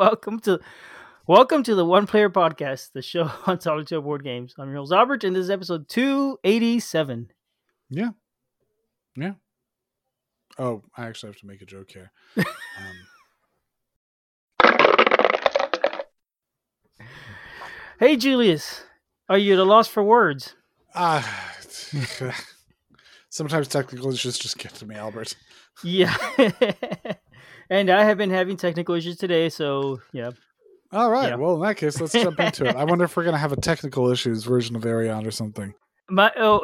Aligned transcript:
Welcome 0.00 0.40
to 0.40 0.60
welcome 1.26 1.62
to 1.62 1.74
the 1.74 1.84
One 1.84 2.06
Player 2.06 2.30
Podcast, 2.30 2.92
the 2.94 3.02
show 3.02 3.30
on 3.46 3.60
solitaire 3.60 4.00
board 4.00 4.24
games. 4.24 4.54
I'm 4.58 4.70
Reels 4.70 4.92
Albert, 4.92 5.24
and 5.24 5.36
this 5.36 5.42
is 5.44 5.50
episode 5.50 5.90
287. 5.90 7.30
Yeah. 7.90 8.08
Yeah. 9.14 9.32
Oh, 10.58 10.82
I 10.96 11.04
actually 11.04 11.32
have 11.32 11.40
to 11.40 11.46
make 11.46 11.60
a 11.60 11.66
joke 11.66 11.90
here. 11.90 12.12
Um, 12.38 12.46
Hey, 17.98 18.16
Julius, 18.16 18.82
are 19.28 19.36
you 19.36 19.52
at 19.52 19.58
a 19.58 19.64
loss 19.64 19.86
for 19.86 20.02
words? 20.02 20.54
ah, 20.94 21.52
sometimes 23.28 23.68
technical 23.68 24.10
issues 24.14 24.38
just 24.38 24.56
get 24.56 24.72
to 24.76 24.86
me, 24.86 24.94
Albert. 24.94 25.36
Yeah. 25.84 26.16
And 27.70 27.88
I 27.88 28.04
have 28.04 28.18
been 28.18 28.30
having 28.30 28.56
technical 28.56 28.94
issues 28.96 29.16
today, 29.16 29.48
so 29.48 30.00
yeah. 30.12 30.30
All 30.92 31.08
right. 31.10 31.28
Yeah. 31.28 31.36
Well, 31.36 31.54
in 31.54 31.62
that 31.62 31.76
case, 31.76 32.00
let's 32.00 32.12
jump 32.12 32.40
into 32.40 32.64
it. 32.66 32.74
I 32.74 32.82
wonder 32.82 33.04
if 33.04 33.16
we're 33.16 33.22
going 33.22 33.34
to 33.34 33.38
have 33.38 33.52
a 33.52 33.56
technical 33.56 34.10
issues 34.10 34.42
version 34.44 34.74
of 34.74 34.82
Aerion 34.82 35.24
or 35.24 35.30
something. 35.30 35.72
My 36.08 36.32
oh, 36.36 36.62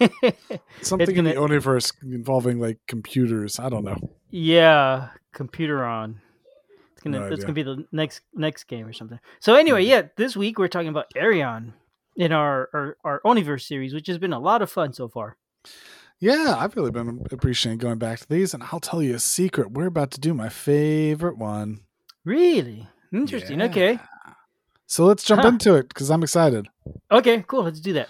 Something 0.80 1.10
in 1.10 1.14
gonna- 1.16 1.34
the 1.34 1.40
universe 1.40 1.92
involving 2.02 2.58
like 2.58 2.78
computers. 2.88 3.58
I 3.58 3.68
don't 3.68 3.84
know. 3.84 3.98
yeah, 4.30 5.10
computer 5.34 5.84
on. 5.84 6.22
It's 6.92 7.02
gonna 7.02 7.18
No 7.20 7.26
it's 7.26 7.34
idea. 7.34 7.44
gonna 7.44 7.52
be 7.52 7.62
the 7.62 7.84
next 7.92 8.22
next 8.32 8.64
game 8.64 8.86
or 8.86 8.94
something. 8.94 9.18
So 9.40 9.54
anyway, 9.54 9.82
mm-hmm. 9.82 9.90
yeah, 9.90 10.02
this 10.16 10.34
week 10.34 10.58
we're 10.58 10.68
talking 10.68 10.88
about 10.88 11.12
Aerion 11.14 11.74
in 12.16 12.32
our 12.32 12.70
our, 12.72 12.96
our 13.04 13.20
Oniverse 13.26 13.66
series, 13.66 13.92
which 13.92 14.06
has 14.06 14.16
been 14.16 14.32
a 14.32 14.38
lot 14.40 14.62
of 14.62 14.70
fun 14.72 14.94
so 14.94 15.08
far. 15.08 15.36
Yeah, 16.18 16.56
I've 16.58 16.74
really 16.76 16.90
been 16.90 17.24
appreciating 17.30 17.78
going 17.78 17.98
back 17.98 18.20
to 18.20 18.28
these, 18.28 18.54
and 18.54 18.62
I'll 18.72 18.80
tell 18.80 19.02
you 19.02 19.14
a 19.14 19.18
secret. 19.18 19.72
We're 19.72 19.86
about 19.86 20.10
to 20.12 20.20
do 20.20 20.32
my 20.32 20.48
favorite 20.48 21.36
one. 21.36 21.80
Really 22.24 22.88
interesting. 23.12 23.60
Okay, 23.62 23.98
So 24.86 25.04
let's 25.04 25.24
jump 25.24 25.42
Huh. 25.42 25.48
into 25.48 25.74
it 25.74 25.88
because 25.88 26.10
I'm 26.10 26.22
excited. 26.22 26.68
okay, 27.10 27.44
cool. 27.46 27.64
Let's 27.64 27.80
do 27.80 27.92
that. 27.94 28.08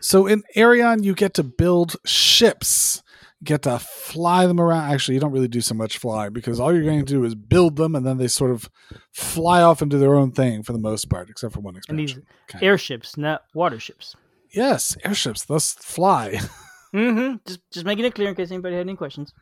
So 0.00 0.26
in 0.26 0.42
Aerion, 0.56 1.02
you 1.02 1.14
get 1.14 1.34
to 1.34 1.42
build 1.42 1.96
ships. 2.06 3.02
You 3.40 3.46
get 3.46 3.62
to 3.62 3.78
fly 3.78 4.46
them 4.46 4.60
around. 4.60 4.90
Actually, 4.92 5.14
you 5.14 5.20
don't 5.20 5.32
really 5.32 5.48
do 5.48 5.60
so 5.60 5.74
much 5.74 5.98
fly 5.98 6.28
because 6.28 6.60
all 6.60 6.72
you're 6.72 6.84
going 6.84 7.00
to 7.04 7.04
do 7.04 7.24
is 7.24 7.34
build 7.34 7.76
them, 7.76 7.94
and 7.96 8.06
then 8.06 8.18
they 8.18 8.28
sort 8.28 8.50
of 8.50 8.70
fly 9.12 9.60
off 9.62 9.82
and 9.82 9.90
do 9.90 9.98
their 9.98 10.14
own 10.14 10.30
thing 10.32 10.62
for 10.62 10.72
the 10.72 10.78
most 10.78 11.10
part, 11.10 11.28
except 11.30 11.52
for 11.54 11.60
one 11.60 11.78
And 11.88 11.98
these. 11.98 12.18
Okay. 12.48 12.64
airships, 12.64 13.16
not 13.16 13.44
water 13.54 13.80
ships. 13.80 14.14
yes, 14.52 14.96
airships. 15.04 15.44
Thus 15.46 15.72
fly. 15.74 16.38
Mm-hmm. 16.94 17.36
Just 17.46 17.60
just 17.70 17.86
making 17.86 18.04
it 18.04 18.14
clear 18.14 18.28
in 18.28 18.34
case 18.34 18.50
anybody 18.50 18.76
had 18.76 18.86
any 18.86 18.96
questions. 18.96 19.32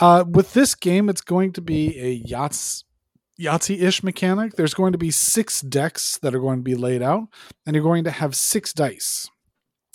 Uh, 0.00 0.24
with 0.28 0.54
this 0.54 0.74
game, 0.74 1.08
it's 1.08 1.20
going 1.20 1.52
to 1.52 1.60
be 1.60 1.98
a 1.98 2.10
yachts 2.10 2.84
Yahtzee-ish 3.40 4.02
mechanic. 4.02 4.54
There's 4.54 4.74
going 4.74 4.92
to 4.92 4.98
be 4.98 5.10
six 5.10 5.60
decks 5.60 6.18
that 6.18 6.34
are 6.34 6.40
going 6.40 6.58
to 6.58 6.64
be 6.64 6.74
laid 6.74 7.02
out, 7.02 7.28
and 7.66 7.74
you're 7.74 7.84
going 7.84 8.04
to 8.04 8.10
have 8.10 8.34
six 8.34 8.72
dice. 8.72 9.28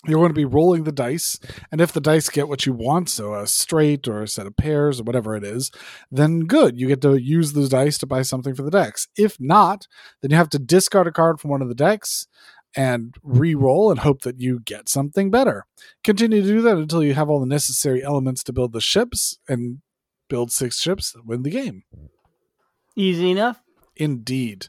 You're 0.06 0.20
going 0.20 0.30
to 0.30 0.36
be 0.36 0.46
rolling 0.46 0.84
the 0.84 0.92
dice, 0.92 1.40
and 1.72 1.82
if 1.82 1.92
the 1.92 2.00
dice 2.00 2.30
get 2.30 2.48
what 2.48 2.66
you 2.66 2.74
want, 2.74 3.10
so 3.10 3.34
a 3.34 3.48
straight 3.48 4.08
or 4.08 4.22
a 4.22 4.28
set 4.28 4.48
of 4.48 4.56
pairs 4.56 5.00
or 5.00 5.04
whatever 5.04 5.36
it 5.36 5.44
is, 5.44 5.72
then 6.12 6.42
good. 6.42 6.80
You 6.80 6.88
get 6.88 7.02
to 7.02 7.16
use 7.16 7.54
those 7.54 7.70
dice 7.70 7.98
to 8.00 8.06
buy 8.06 8.22
something 8.22 8.54
for 8.54 8.62
the 8.62 8.72
decks. 8.72 9.08
If 9.18 9.38
not, 9.40 9.88
then 10.22 10.32
you 10.32 10.38
have 10.38 10.50
to 10.52 10.60
discard 10.60 11.08
a 11.08 11.12
card 11.12 11.40
from 11.40 11.50
one 11.52 11.62
of 11.62 11.68
the 11.68 11.76
decks 11.76 12.28
and 12.78 13.16
re-roll 13.24 13.90
and 13.90 14.00
hope 14.02 14.22
that 14.22 14.40
you 14.40 14.60
get 14.60 14.88
something 14.88 15.32
better. 15.32 15.66
Continue 16.04 16.42
to 16.42 16.48
do 16.48 16.62
that 16.62 16.78
until 16.78 17.04
you 17.04 17.16
have 17.16 17.30
all 17.30 17.40
the 17.40 17.46
necessary 17.48 18.04
elements 18.04 18.44
to 18.44 18.54
build 18.54 18.72
the 18.72 18.80
ships 18.80 19.40
and 19.50 19.80
build 20.30 20.52
six 20.52 20.80
ships, 20.80 21.16
win 21.26 21.42
the 21.42 21.50
game. 21.50 21.84
Easy 22.96 23.32
enough. 23.32 23.62
Indeed. 23.96 24.68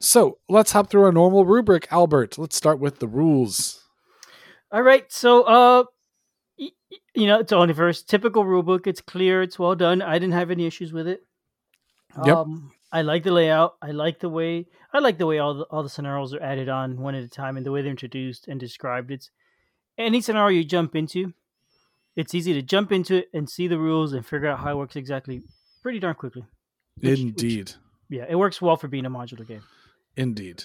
So 0.00 0.38
let's 0.48 0.72
hop 0.72 0.90
through 0.90 1.04
our 1.04 1.12
normal 1.12 1.44
rubric, 1.44 1.86
Albert. 1.90 2.38
Let's 2.38 2.56
start 2.56 2.80
with 2.80 2.98
the 2.98 3.08
rules. 3.08 3.82
All 4.72 4.82
right. 4.82 5.10
So 5.12 5.42
uh, 5.42 5.84
y- 6.58 6.70
y- 6.90 6.98
you 7.14 7.26
know, 7.26 7.38
it's 7.38 7.52
Oniverse. 7.52 8.04
Typical 8.04 8.44
rulebook. 8.44 8.86
It's 8.86 9.00
clear. 9.00 9.42
It's 9.42 9.58
well 9.58 9.74
done. 9.76 10.02
I 10.02 10.18
didn't 10.18 10.34
have 10.34 10.50
any 10.50 10.66
issues 10.66 10.92
with 10.92 11.06
it. 11.06 11.24
Yep. 12.24 12.36
Um, 12.36 12.72
I 12.92 13.02
like 13.02 13.24
the 13.24 13.32
layout. 13.32 13.76
I 13.82 13.90
like 13.90 14.20
the 14.20 14.28
way 14.28 14.66
I 14.94 15.00
like 15.00 15.18
the 15.18 15.26
way 15.26 15.38
all 15.40 15.54
the 15.54 15.64
all 15.64 15.82
the 15.82 15.88
scenarios 15.88 16.32
are 16.32 16.40
added 16.42 16.68
on 16.68 16.98
one 17.00 17.14
at 17.16 17.24
a 17.24 17.28
time, 17.28 17.56
and 17.56 17.66
the 17.66 17.72
way 17.72 17.82
they're 17.82 17.90
introduced 17.90 18.46
and 18.48 18.58
described. 18.60 19.10
It's 19.10 19.30
any 19.98 20.20
scenario 20.20 20.58
you 20.58 20.64
jump 20.64 20.94
into. 20.94 21.34
It's 22.16 22.34
easy 22.34 22.52
to 22.54 22.62
jump 22.62 22.92
into 22.92 23.16
it 23.16 23.28
and 23.34 23.50
see 23.50 23.66
the 23.66 23.78
rules 23.78 24.12
and 24.12 24.24
figure 24.24 24.48
out 24.48 24.60
how 24.60 24.70
it 24.72 24.76
works 24.76 24.94
exactly 24.96 25.42
pretty 25.82 25.98
darn 25.98 26.14
quickly. 26.14 26.44
Which- 27.00 27.10
which- 27.10 27.20
Indeed. 27.20 27.72
yeah, 28.08 28.24
it 28.28 28.36
works 28.36 28.62
well 28.62 28.76
for 28.76 28.86
being 28.86 29.04
a 29.04 29.10
modular 29.10 29.46
game. 29.46 29.62
Indeed. 30.16 30.62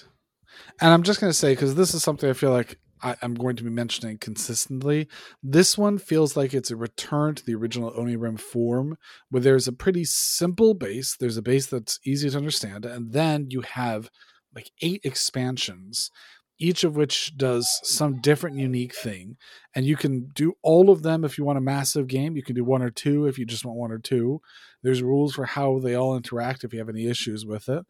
And 0.80 0.92
I'm 0.92 1.02
just 1.02 1.20
going 1.20 1.30
to 1.30 1.36
say, 1.36 1.52
because 1.52 1.74
this 1.74 1.92
is 1.92 2.02
something 2.04 2.30
I 2.30 2.34
feel 2.34 2.52
like 2.52 2.78
I, 3.02 3.16
I'm 3.22 3.34
going 3.34 3.56
to 3.56 3.64
be 3.64 3.70
mentioning 3.70 4.18
consistently, 4.18 5.08
this 5.42 5.76
one 5.76 5.98
feels 5.98 6.36
like 6.36 6.54
it's 6.54 6.70
a 6.70 6.76
return 6.76 7.34
to 7.34 7.44
the 7.44 7.54
original 7.54 7.92
Onirim 7.92 8.38
form, 8.38 8.96
where 9.30 9.42
there's 9.42 9.68
a 9.68 9.72
pretty 9.72 10.04
simple 10.04 10.74
base. 10.74 11.16
There's 11.18 11.36
a 11.36 11.42
base 11.42 11.66
that's 11.66 11.98
easy 12.04 12.30
to 12.30 12.36
understand, 12.36 12.84
and 12.84 13.12
then 13.12 13.46
you 13.50 13.62
have 13.62 14.10
like 14.54 14.70
eight 14.82 15.00
expansions, 15.04 16.10
each 16.58 16.84
of 16.84 16.96
which 16.96 17.36
does 17.36 17.68
some 17.84 18.20
different, 18.20 18.56
unique 18.56 18.94
thing. 18.94 19.36
And 19.74 19.86
you 19.86 19.96
can 19.96 20.30
do 20.34 20.54
all 20.62 20.90
of 20.90 21.02
them 21.02 21.24
if 21.24 21.38
you 21.38 21.44
want 21.44 21.58
a 21.58 21.62
massive 21.62 22.06
game. 22.06 22.36
You 22.36 22.42
can 22.42 22.56
do 22.56 22.64
one 22.64 22.82
or 22.82 22.90
two 22.90 23.26
if 23.26 23.38
you 23.38 23.46
just 23.46 23.64
want 23.64 23.78
one 23.78 23.92
or 23.92 23.98
two. 23.98 24.42
There's 24.82 25.02
rules 25.02 25.34
for 25.34 25.44
how 25.44 25.78
they 25.78 25.94
all 25.94 26.16
interact 26.16 26.64
if 26.64 26.72
you 26.72 26.80
have 26.80 26.88
any 26.88 27.06
issues 27.06 27.46
with 27.46 27.68
it 27.68 27.86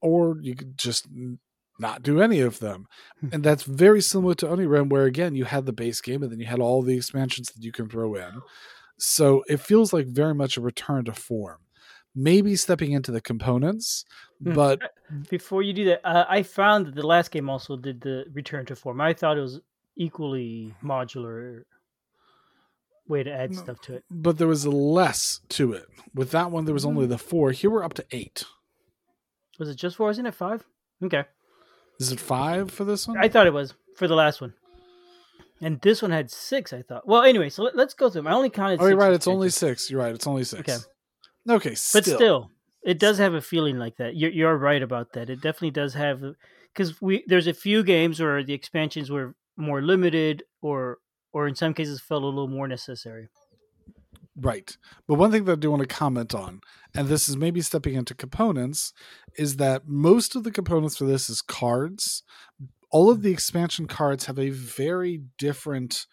or 0.00 0.38
you 0.40 0.54
could 0.54 0.78
just 0.78 1.08
not 1.78 2.02
do 2.02 2.20
any 2.20 2.40
of 2.40 2.58
them. 2.60 2.86
and 3.32 3.42
that's 3.44 3.62
very 3.64 4.00
similar 4.00 4.34
to 4.34 4.46
Onirim, 4.46 4.88
where 4.90 5.04
again 5.04 5.34
you 5.34 5.44
had 5.44 5.66
the 5.66 5.72
base 5.72 6.00
game 6.00 6.22
and 6.22 6.30
then 6.32 6.40
you 6.40 6.46
had 6.46 6.60
all 6.60 6.82
the 6.82 6.96
expansions 6.96 7.48
that 7.52 7.62
you 7.62 7.72
can 7.72 7.88
throw 7.88 8.14
in. 8.14 8.40
So 8.98 9.44
it 9.48 9.60
feels 9.60 9.92
like 9.92 10.06
very 10.06 10.34
much 10.34 10.56
a 10.56 10.60
return 10.62 11.04
to 11.04 11.12
form. 11.12 11.58
Maybe 12.14 12.56
stepping 12.56 12.92
into 12.92 13.12
the 13.12 13.20
components, 13.20 14.04
Hmm. 14.42 14.54
but 14.54 14.80
Before 15.30 15.62
you 15.62 15.72
do 15.74 15.84
that, 15.86 16.00
uh, 16.04 16.24
I 16.28 16.42
found 16.42 16.86
that 16.86 16.94
the 16.94 17.06
last 17.06 17.30
game 17.30 17.48
also 17.50 17.76
did 17.76 18.00
the 18.00 18.24
return 18.32 18.64
to 18.66 18.76
form. 18.76 19.00
I 19.00 19.12
thought 19.12 19.36
it 19.36 19.42
was 19.42 19.60
equally 19.96 20.74
modular 20.82 21.62
way 23.08 23.22
to 23.22 23.30
add 23.32 23.52
No. 23.52 23.62
stuff 23.62 23.80
to 23.82 23.94
it. 23.94 24.04
but 24.10 24.38
there 24.38 24.48
was 24.48 24.66
less 24.66 25.40
to 25.50 25.72
it. 25.74 25.86
With 26.14 26.30
that 26.32 26.50
one, 26.50 26.64
there 26.64 26.74
was 26.74 26.84
only 26.84 27.04
Hmm. 27.04 27.10
the 27.10 27.18
four. 27.18 27.52
Here 27.52 27.70
we're 27.70 27.84
up 27.84 27.94
to 27.94 28.06
eight. 28.10 28.44
Was 29.58 29.68
it 29.68 29.76
just 29.76 29.96
four? 29.96 30.10
Isn't 30.10 30.26
it 30.26 30.34
five? 30.34 30.64
Okay, 31.02 31.24
Is 31.98 32.12
it 32.12 32.20
five 32.20 32.70
for 32.70 32.84
this 32.84 33.06
one? 33.08 33.16
I 33.18 33.28
thought 33.28 33.46
it 33.46 33.52
was 33.52 33.74
for 33.96 34.06
the 34.08 34.14
last 34.14 34.40
one, 34.40 34.52
and 35.60 35.80
this 35.80 36.02
one 36.02 36.10
had 36.10 36.30
six. 36.30 36.72
I 36.72 36.82
thought. 36.82 37.06
Well, 37.06 37.22
anyway, 37.22 37.48
so 37.48 37.62
let, 37.62 37.78
us 37.78 37.94
go 37.94 38.10
through. 38.10 38.22
'em. 38.22 38.26
I 38.28 38.32
only 38.32 38.50
counted. 38.50 38.80
oh, 38.80 38.86
you're 38.86 38.96
right. 38.96 39.12
It's 39.12 39.26
only 39.26 39.50
six. 39.50 39.90
You're 39.90 40.00
right. 40.00 40.14
It's 40.14 40.26
only 40.26 40.44
six. 40.44 40.60
Okay. 40.60 40.78
Okay. 41.48 41.76
but 41.92 42.04
still, 42.04 42.50
it 42.82 42.98
does 42.98 43.18
have 43.18 43.34
a 43.34 43.40
feeling 43.40 43.78
like 43.78 43.96
that. 43.96 44.16
You're 44.16 44.30
you're 44.30 44.56
right 44.56 44.82
about 44.82 45.12
that. 45.14 45.30
It 45.30 45.36
definitely 45.36 45.70
does 45.70 45.94
have 45.94 46.22
because 46.72 47.00
we 47.00 47.24
there's 47.26 47.46
a 47.46 47.54
few 47.54 47.82
games 47.82 48.20
where 48.20 48.42
the 48.44 48.52
expansions 48.54 49.10
were 49.10 49.34
more 49.56 49.80
limited 49.80 50.42
or 50.60 50.98
or 51.32 51.48
in 51.48 51.54
some 51.54 51.72
cases 51.74 52.00
felt 52.00 52.22
a 52.22 52.26
little 52.26 52.48
more 52.48 52.68
necessary. 52.68 53.28
Right. 54.38 54.76
But 55.08 55.14
one 55.14 55.30
thing 55.30 55.44
that 55.44 55.52
I 55.52 55.56
do 55.56 55.70
want 55.70 55.80
to 55.80 55.88
comment 55.88 56.34
on, 56.34 56.60
and 56.94 57.08
this 57.08 57.28
is 57.28 57.36
maybe 57.36 57.62
stepping 57.62 57.94
into 57.94 58.14
components, 58.14 58.92
is 59.38 59.56
that 59.56 59.88
most 59.88 60.36
of 60.36 60.44
the 60.44 60.50
components 60.50 60.98
for 60.98 61.04
this 61.04 61.30
is 61.30 61.40
cards. 61.40 62.22
All 62.90 63.10
of 63.10 63.22
the 63.22 63.32
expansion 63.32 63.86
cards 63.86 64.26
have 64.26 64.38
a 64.38 64.50
very 64.50 65.22
different 65.38 66.06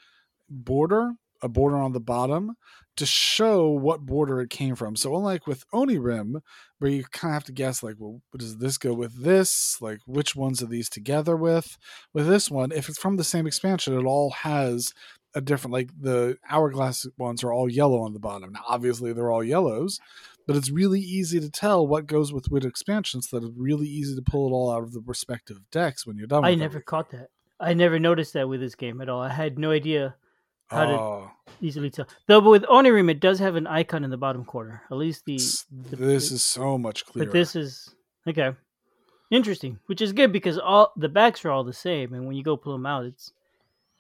border, 0.49 1.13
a 1.41 1.49
border 1.49 1.75
on 1.75 1.91
the 1.91 1.99
bottom, 1.99 2.55
to 2.95 3.05
show 3.05 3.69
what 3.69 4.05
border 4.05 4.39
it 4.39 4.49
came 4.49 4.75
from. 4.75 4.95
So 4.95 5.15
unlike 5.15 5.45
with 5.47 5.65
Onirim, 5.71 6.35
where 6.79 6.91
you 6.91 7.03
kind 7.03 7.31
of 7.31 7.35
have 7.35 7.43
to 7.45 7.51
guess, 7.51 7.83
like, 7.83 7.95
well, 7.97 8.21
does 8.37 8.57
this 8.57 8.77
go 8.77 8.93
with 8.93 9.23
this? 9.23 9.77
Like, 9.81 9.99
which 10.05 10.35
ones 10.35 10.61
are 10.61 10.67
these 10.67 10.89
together 10.89 11.35
with? 11.35 11.77
With 12.13 12.27
this 12.27 12.49
one, 12.49 12.71
if 12.71 12.87
it's 12.87 12.99
from 12.99 13.17
the 13.17 13.23
same 13.23 13.47
expansion, 13.47 13.97
it 13.97 14.05
all 14.05 14.29
has 14.29 14.93
a 15.35 15.41
different 15.41 15.73
like 15.73 15.89
the 15.99 16.37
hourglass 16.49 17.07
ones 17.17 17.43
are 17.43 17.51
all 17.53 17.69
yellow 17.69 18.01
on 18.01 18.13
the 18.13 18.19
bottom. 18.19 18.53
Now 18.53 18.63
obviously 18.67 19.13
they're 19.13 19.31
all 19.31 19.43
yellows, 19.43 19.99
but 20.45 20.55
it's 20.55 20.69
really 20.69 20.99
easy 20.99 21.39
to 21.39 21.49
tell 21.49 21.85
what 21.87 22.05
goes 22.07 22.31
with 22.33 22.47
which 22.51 22.65
expansions 22.65 23.27
that 23.29 23.43
it's 23.43 23.53
really 23.57 23.87
easy 23.87 24.15
to 24.15 24.21
pull 24.21 24.47
it 24.47 24.53
all 24.53 24.71
out 24.71 24.83
of 24.83 24.93
the 24.93 25.01
respective 25.05 25.59
decks 25.71 26.05
when 26.05 26.17
you're 26.17 26.27
done 26.27 26.45
I 26.45 26.55
never 26.55 26.79
caught 26.81 27.09
that. 27.11 27.29
I 27.59 27.73
never 27.73 27.97
noticed 27.99 28.33
that 28.33 28.49
with 28.49 28.59
this 28.59 28.75
game 28.75 28.99
at 29.01 29.09
all. 29.09 29.21
I 29.21 29.29
had 29.29 29.57
no 29.57 29.71
idea 29.71 30.15
how 30.67 30.85
to 30.85 30.91
Oh, 30.93 31.31
easily 31.61 31.89
tell. 31.89 32.07
Though, 32.27 32.41
but 32.41 32.49
with 32.49 32.63
Onirim, 32.63 33.09
it 33.09 33.19
does 33.19 33.39
have 33.39 33.55
an 33.55 33.67
icon 33.67 34.03
in 34.03 34.09
the 34.09 34.17
bottom 34.17 34.43
corner. 34.43 34.81
At 34.91 34.97
least 34.97 35.25
the. 35.25 35.37
the- 35.89 35.95
this 35.95 36.29
the- 36.29 36.35
is 36.35 36.43
so 36.43 36.77
much 36.77 37.05
clearer. 37.05 37.27
But 37.27 37.33
this 37.33 37.55
is 37.55 37.93
okay. 38.27 38.51
Interesting, 39.31 39.79
which 39.87 40.01
is 40.01 40.13
good 40.13 40.31
because 40.31 40.57
all 40.59 40.91
the 40.95 41.09
backs 41.09 41.43
are 41.45 41.51
all 41.51 41.63
the 41.63 41.73
same, 41.73 42.13
and 42.13 42.27
when 42.27 42.35
you 42.35 42.43
go 42.43 42.55
pull 42.57 42.73
them 42.73 42.85
out, 42.85 43.05
it's 43.05 43.33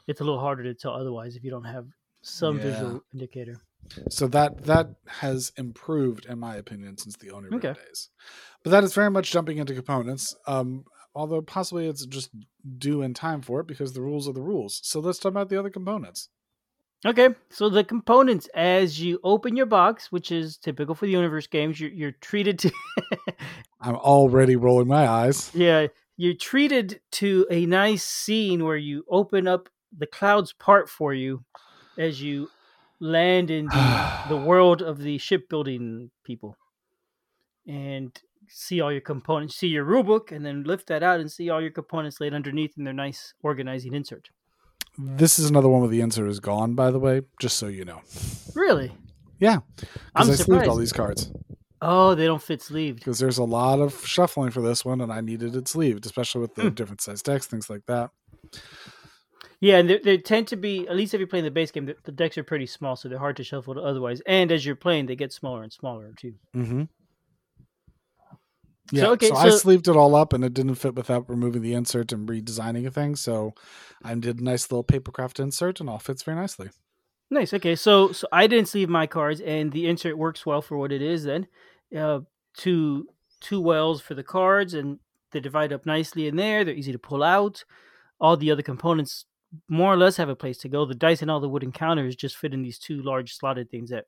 it's 0.07 0.21
a 0.21 0.23
little 0.23 0.39
harder 0.39 0.63
to 0.63 0.73
tell 0.73 0.93
otherwise 0.93 1.35
if 1.35 1.43
you 1.43 1.51
don't 1.51 1.63
have 1.63 1.87
some 2.21 2.57
Yeah. 2.57 2.63
visual 2.63 3.03
indicator. 3.13 3.61
So 4.09 4.27
that 4.27 4.63
that 4.65 4.95
has 5.07 5.51
improved, 5.57 6.25
in 6.25 6.39
my 6.39 6.55
opinion, 6.55 6.97
since 6.97 7.15
the 7.17 7.31
owner 7.31 7.49
Okay. 7.53 7.73
days. 7.73 8.09
But 8.63 8.71
that 8.71 8.83
is 8.83 8.93
very 8.93 9.11
much 9.11 9.31
jumping 9.31 9.57
into 9.57 9.73
components. 9.73 10.35
Um, 10.47 10.85
although 11.13 11.41
possibly 11.41 11.87
it's 11.87 12.05
just 12.05 12.29
due 12.77 13.01
in 13.01 13.13
time 13.13 13.41
for 13.41 13.59
it 13.59 13.67
because 13.67 13.93
the 13.93 14.01
rules 14.01 14.27
are 14.27 14.33
the 14.33 14.41
rules. 14.41 14.79
So 14.83 14.99
let's 14.99 15.19
talk 15.19 15.31
about 15.31 15.49
the 15.49 15.59
other 15.59 15.69
components. 15.69 16.29
Okay, 17.05 17.29
so 17.49 17.67
the 17.69 17.83
components 17.83 18.47
as 18.55 19.01
you 19.01 19.19
open 19.25 19.57
your 19.57 19.65
box, 19.65 20.09
which 20.09 20.31
is 20.31 20.57
typical 20.57 20.95
for 20.95 21.05
the 21.05 21.13
Oniverse 21.15 21.49
games, 21.49 21.77
you're, 21.77 21.91
you're 21.91 22.13
treated 22.13 22.57
to 22.59 22.71
I'm 23.81 23.95
already 23.95 24.55
rolling 24.55 24.87
my 24.87 25.05
eyes. 25.07 25.51
yeah, 25.53 25.87
you're 26.15 26.33
treated 26.35 27.01
to 27.13 27.45
a 27.51 27.65
nice 27.65 28.05
scene 28.05 28.63
where 28.63 28.77
you 28.77 29.03
open 29.09 29.47
up 29.49 29.67
the 29.97 30.07
clouds 30.07 30.53
part 30.53 30.89
for 30.89 31.13
you 31.13 31.43
as 31.97 32.21
you 32.21 32.49
land 32.99 33.51
in 33.51 33.65
the, 33.67 34.11
the 34.29 34.37
world 34.45 34.81
of 34.81 34.99
the 34.99 35.17
shipbuilding 35.17 36.09
people 36.23 36.57
and 37.67 38.19
see 38.47 38.81
all 38.81 38.91
your 38.91 39.01
components, 39.01 39.55
see 39.55 39.67
your 39.67 39.85
rulebook, 39.85 40.31
and 40.31 40.45
then 40.45 40.63
lift 40.63 40.87
that 40.87 41.03
out 41.03 41.19
and 41.19 41.31
see 41.31 41.49
all 41.49 41.61
your 41.61 41.71
components 41.71 42.19
laid 42.19 42.33
underneath 42.33 42.77
in 42.77 42.83
their 42.83 42.93
nice 42.93 43.33
organizing 43.41 43.93
insert. 43.93 44.29
This 44.97 45.39
is 45.39 45.49
another 45.49 45.69
one 45.69 45.81
where 45.81 45.89
the 45.89 46.01
insert 46.01 46.29
is 46.29 46.39
gone, 46.39 46.75
by 46.75 46.91
the 46.91 46.99
way, 46.99 47.21
just 47.39 47.57
so 47.57 47.67
you 47.67 47.85
know. 47.85 48.01
Really? 48.53 48.91
Yeah, 49.39 49.59
because 49.75 50.29
I 50.29 50.35
sleeved 50.35 50.67
all 50.67 50.75
these 50.75 50.93
cards. 50.93 51.31
Oh, 51.81 52.15
they 52.15 52.25
don't 52.25 52.41
fit 52.41 52.61
sleeved. 52.61 52.99
Because 52.99 53.19
there's 53.19 53.39
a 53.39 53.43
lot 53.43 53.79
of 53.79 54.05
shuffling 54.05 54.51
for 54.51 54.61
this 54.61 54.85
one, 54.85 55.01
and 55.01 55.11
I 55.11 55.21
needed 55.21 55.55
it 55.55 55.67
sleeved, 55.67 56.05
especially 56.05 56.41
with 56.41 56.55
the 56.55 56.69
Hmm. 56.69 56.75
different 56.75 57.01
size 57.01 57.21
decks, 57.21 57.47
things 57.47 57.69
like 57.69 57.85
that. 57.87 58.11
Yeah, 59.63 59.77
and 59.77 59.89
they, 59.89 59.97
they 59.99 60.17
tend 60.17 60.49
to 60.49 60.57
be 60.57 60.85
at 60.89 60.95
least 60.97 61.13
if 61.13 61.19
you're 61.19 61.27
playing 61.27 61.45
the 61.45 61.51
base 61.51 61.71
game, 61.71 61.85
the, 61.85 61.95
the 62.03 62.11
decks 62.11 62.37
are 62.37 62.43
pretty 62.43 62.65
small, 62.65 62.97
so 62.97 63.07
they're 63.07 63.17
hard 63.17 63.37
to 63.37 63.45
shuffle 63.45 63.75
to 63.75 63.79
otherwise. 63.79 64.21
And 64.25 64.51
as 64.51 64.65
you're 64.65 64.75
playing, 64.75 65.05
they 65.05 65.15
get 65.15 65.31
smaller 65.31 65.63
and 65.63 65.71
smaller 65.71 66.11
too. 66.17 66.33
Mm-hmm. 66.53 66.83
Yeah, 68.91 69.03
so, 69.03 69.11
okay, 69.13 69.31
I 69.31 69.51
so- 69.51 69.55
sleeved 69.55 69.87
it 69.87 69.95
all 69.95 70.15
up, 70.15 70.33
and 70.33 70.43
it 70.43 70.53
didn't 70.53 70.75
fit 70.75 70.95
without 70.95 71.29
removing 71.29 71.61
the 71.61 71.73
insert 71.75 72.11
and 72.11 72.27
redesigning 72.27 72.85
a 72.85 72.91
thing. 72.91 73.15
So 73.15 73.53
I 74.03 74.13
did 74.15 74.41
a 74.41 74.43
nice 74.43 74.69
little 74.69 74.83
papercraft 74.83 75.39
insert, 75.39 75.79
and 75.79 75.89
all 75.89 75.97
fits 75.97 76.23
very 76.23 76.35
nicely. 76.35 76.69
Nice. 77.31 77.53
Okay, 77.53 77.77
so 77.77 78.11
so 78.11 78.27
I 78.33 78.47
didn't 78.47 78.67
sleeve 78.67 78.89
my 78.89 79.07
cards, 79.07 79.39
and 79.39 79.71
the 79.71 79.87
insert 79.87 80.17
works 80.17 80.45
well 80.45 80.61
for 80.61 80.77
what 80.77 80.91
it 80.91 81.01
is. 81.01 81.23
Then, 81.23 81.47
uh, 81.97 82.19
two 82.57 83.07
two 83.39 83.61
wells 83.61 84.01
for 84.01 84.13
the 84.13 84.23
cards, 84.23 84.73
and 84.73 84.99
they 85.31 85.39
divide 85.39 85.71
up 85.71 85.85
nicely 85.85 86.27
in 86.27 86.35
there. 86.35 86.65
They're 86.65 86.75
easy 86.75 86.91
to 86.91 86.99
pull 86.99 87.23
out. 87.23 87.63
All 88.19 88.35
the 88.35 88.51
other 88.51 88.61
components 88.61 89.25
more 89.67 89.93
or 89.93 89.97
less 89.97 90.17
have 90.17 90.29
a 90.29 90.35
place 90.35 90.57
to 90.59 90.69
go. 90.69 90.85
The 90.85 90.95
dice 90.95 91.21
and 91.21 91.29
all 91.31 91.39
the 91.39 91.49
wooden 91.49 91.71
counters 91.71 92.15
just 92.15 92.37
fit 92.37 92.53
in 92.53 92.63
these 92.63 92.79
two 92.79 93.01
large 93.01 93.35
slotted 93.35 93.69
things. 93.69 93.89
That 93.89 94.05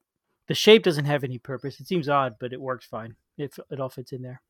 the 0.48 0.54
shape 0.56 0.84
doesn't 0.84 1.06
have 1.06 1.24
any 1.24 1.38
purpose. 1.38 1.80
It 1.80 1.88
seems 1.88 2.10
odd, 2.10 2.36
but 2.40 2.54
it 2.54 2.62
works 2.62 2.86
fine. 2.86 3.16
It 3.38 3.56
it 3.70 3.80
all 3.80 3.90
fits 3.90 4.12
in 4.12 4.22
there. 4.22 4.42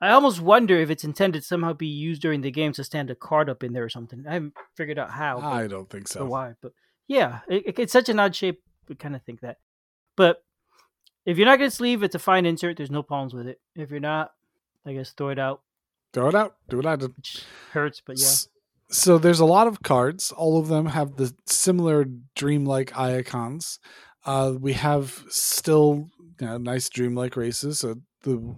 I 0.00 0.10
almost 0.10 0.40
wonder 0.40 0.76
if 0.78 0.90
it's 0.90 1.04
intended 1.04 1.40
to 1.42 1.46
somehow 1.46 1.72
be 1.74 1.86
used 1.86 2.22
during 2.22 2.40
the 2.40 2.50
game 2.50 2.72
to 2.72 2.82
stand 2.82 3.08
a 3.10 3.14
card 3.14 3.48
up 3.48 3.62
in 3.62 3.72
there 3.72 3.84
or 3.84 3.88
something. 3.88 4.24
I 4.28 4.34
haven't 4.34 4.54
figured 4.76 4.98
out 4.98 5.10
how. 5.12 5.38
I 5.38 5.68
don't 5.68 5.88
think 5.88 6.06
or 6.06 6.08
so. 6.12 6.24
why, 6.26 6.54
but 6.60 6.72
yeah, 7.06 7.40
it, 7.48 7.62
it- 7.66 7.78
it's 7.78 7.92
such 7.92 8.08
an 8.08 8.18
odd 8.18 8.34
shape. 8.34 8.60
We 8.88 8.96
kind 8.96 9.14
of 9.14 9.22
think 9.22 9.40
that, 9.42 9.58
but 10.16 10.42
if 11.24 11.38
you're 11.38 11.46
not 11.46 11.58
gonna 11.60 11.70
sleeve, 11.70 12.02
it's 12.02 12.16
a 12.16 12.18
fine 12.18 12.46
insert. 12.46 12.76
There's 12.76 12.90
no 12.90 13.04
problems 13.04 13.32
with 13.32 13.46
it. 13.46 13.60
If 13.76 13.90
you're 13.90 14.00
not, 14.00 14.32
I 14.84 14.92
guess 14.92 15.12
throw 15.12 15.28
it 15.28 15.38
out, 15.38 15.62
Throw 16.12 16.28
it 16.28 16.34
out. 16.34 16.56
Do 16.68 16.78
what 16.78 16.86
I 16.86 16.96
did. 16.96 17.16
which 17.16 17.44
hurts, 17.72 18.02
but 18.04 18.18
yeah. 18.18 18.26
So 18.92 19.16
there's 19.16 19.40
a 19.40 19.46
lot 19.46 19.66
of 19.66 19.82
cards. 19.82 20.32
All 20.32 20.58
of 20.58 20.68
them 20.68 20.86
have 20.86 21.16
the 21.16 21.34
similar 21.46 22.04
dreamlike 22.36 22.96
icons. 22.96 23.78
Uh, 24.26 24.52
we 24.60 24.74
have 24.74 25.24
still 25.28 26.08
you 26.38 26.46
know, 26.46 26.58
nice 26.58 26.90
dreamlike 26.90 27.34
races. 27.36 27.78
So 27.80 27.96
the 28.22 28.56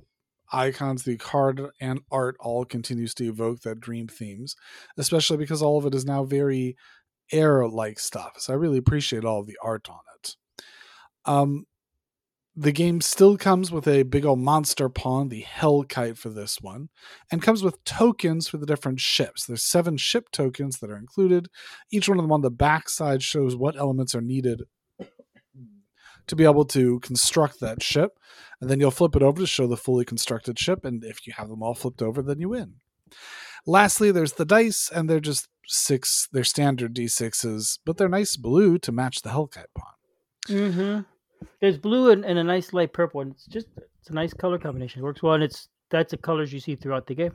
icons, 0.53 1.05
the 1.05 1.17
card 1.19 1.63
and 1.81 2.01
art 2.11 2.37
all 2.41 2.65
continues 2.65 3.15
to 3.15 3.25
evoke 3.25 3.61
that 3.61 3.81
dream 3.81 4.09
themes, 4.09 4.57
especially 4.99 5.37
because 5.37 5.63
all 5.63 5.79
of 5.79 5.87
it 5.87 5.95
is 5.95 6.05
now 6.05 6.25
very 6.25 6.77
air-like 7.31 8.01
stuff. 8.01 8.33
So 8.39 8.53
I 8.53 8.57
really 8.57 8.79
appreciate 8.79 9.25
all 9.25 9.41
of 9.41 9.47
the 9.47 9.59
art 9.63 9.89
on 9.89 10.01
it. 10.19 10.37
Um, 11.27 11.65
the 12.57 12.73
game 12.73 13.01
still 13.01 13.37
comes 13.37 13.73
with 13.73 13.89
a 13.89 14.05
big 14.05 14.25
old 14.25 14.39
monster 14.39 14.89
pawn, 14.89 15.29
the 15.29 15.41
Hell 15.41 15.83
Kite 15.83 16.17
for 16.17 16.31
this 16.31 16.61
one, 16.61 16.89
and 17.31 17.43
comes 17.43 17.63
with 17.63 17.83
tokens 17.85 18.47
for 18.47 18.59
the 18.59 18.67
different 18.67 19.01
ships. 19.01 19.45
There's 19.45 19.63
seven 19.63 19.97
ship 19.97 20.31
tokens 20.31 20.79
that 20.79 20.91
are 20.91 20.97
included. 20.97 21.49
Each 21.91 22.09
one 22.09 22.19
of 22.19 22.25
them 22.25 22.33
on 22.33 22.43
the 22.43 22.51
back 22.51 22.89
side 22.89 23.23
shows 23.23 23.57
what 23.57 23.77
elements 23.77 24.15
are 24.15 24.21
needed 24.21 24.63
to 26.27 26.37
be 26.37 26.45
able 26.45 26.65
to 26.65 27.01
construct 27.01 27.61
that 27.61 27.83
ship. 27.83 28.19
And 28.61 28.71
then 28.71 28.81
you'll 28.81 28.91
flip 28.91 29.17
it 29.17 29.23
over 29.23 29.41
to 29.41 29.47
show 29.47 29.67
the 29.67 29.77
fully 29.77 30.05
constructed 30.05 30.59
ship. 30.59 30.85
And 30.85 31.05
if 31.05 31.27
you 31.27 31.33
have 31.37 31.49
them 31.49 31.63
all 31.63 31.75
flipped 31.75 32.03
over, 32.03 32.23
then 32.23 32.41
you 32.41 32.51
win. 32.51 32.75
Lastly, 33.67 34.11
there's 34.11 34.35
the 34.35 34.45
dice, 34.45 34.91
and 34.95 35.09
they're 35.09 35.21
just 35.21 35.49
six, 35.67 36.29
they're 36.33 36.45
standard 36.45 36.95
D6s, 36.95 37.79
but 37.85 37.97
they're 37.97 38.09
nice 38.09 38.37
blue 38.37 38.79
to 38.79 38.93
match 38.93 39.23
the 39.23 39.31
Hellkite 39.31 39.73
pawn. 39.75 39.93
Mm-hmm. 40.49 41.01
There's 41.61 41.79
blue 41.79 42.11
and, 42.11 42.25
and 42.25 42.39
a 42.39 42.45
nice 42.45 42.73
light 42.73 42.93
purple, 42.93 43.21
and 43.21 43.33
it's 43.33 43.47
just 43.47 43.69
it's 44.01 44.11
a 44.11 44.15
nice 44.15 44.35
color 44.35 44.59
combination. 44.59 45.01
It 45.01 45.05
works 45.05 45.23
well, 45.23 45.35
and 45.35 45.45
it's 45.45 45.69
that's 45.91 46.11
the 46.11 46.17
colors 46.17 46.53
you 46.53 46.61
see 46.61 46.77
throughout 46.77 47.07
the 47.07 47.15
game. 47.15 47.33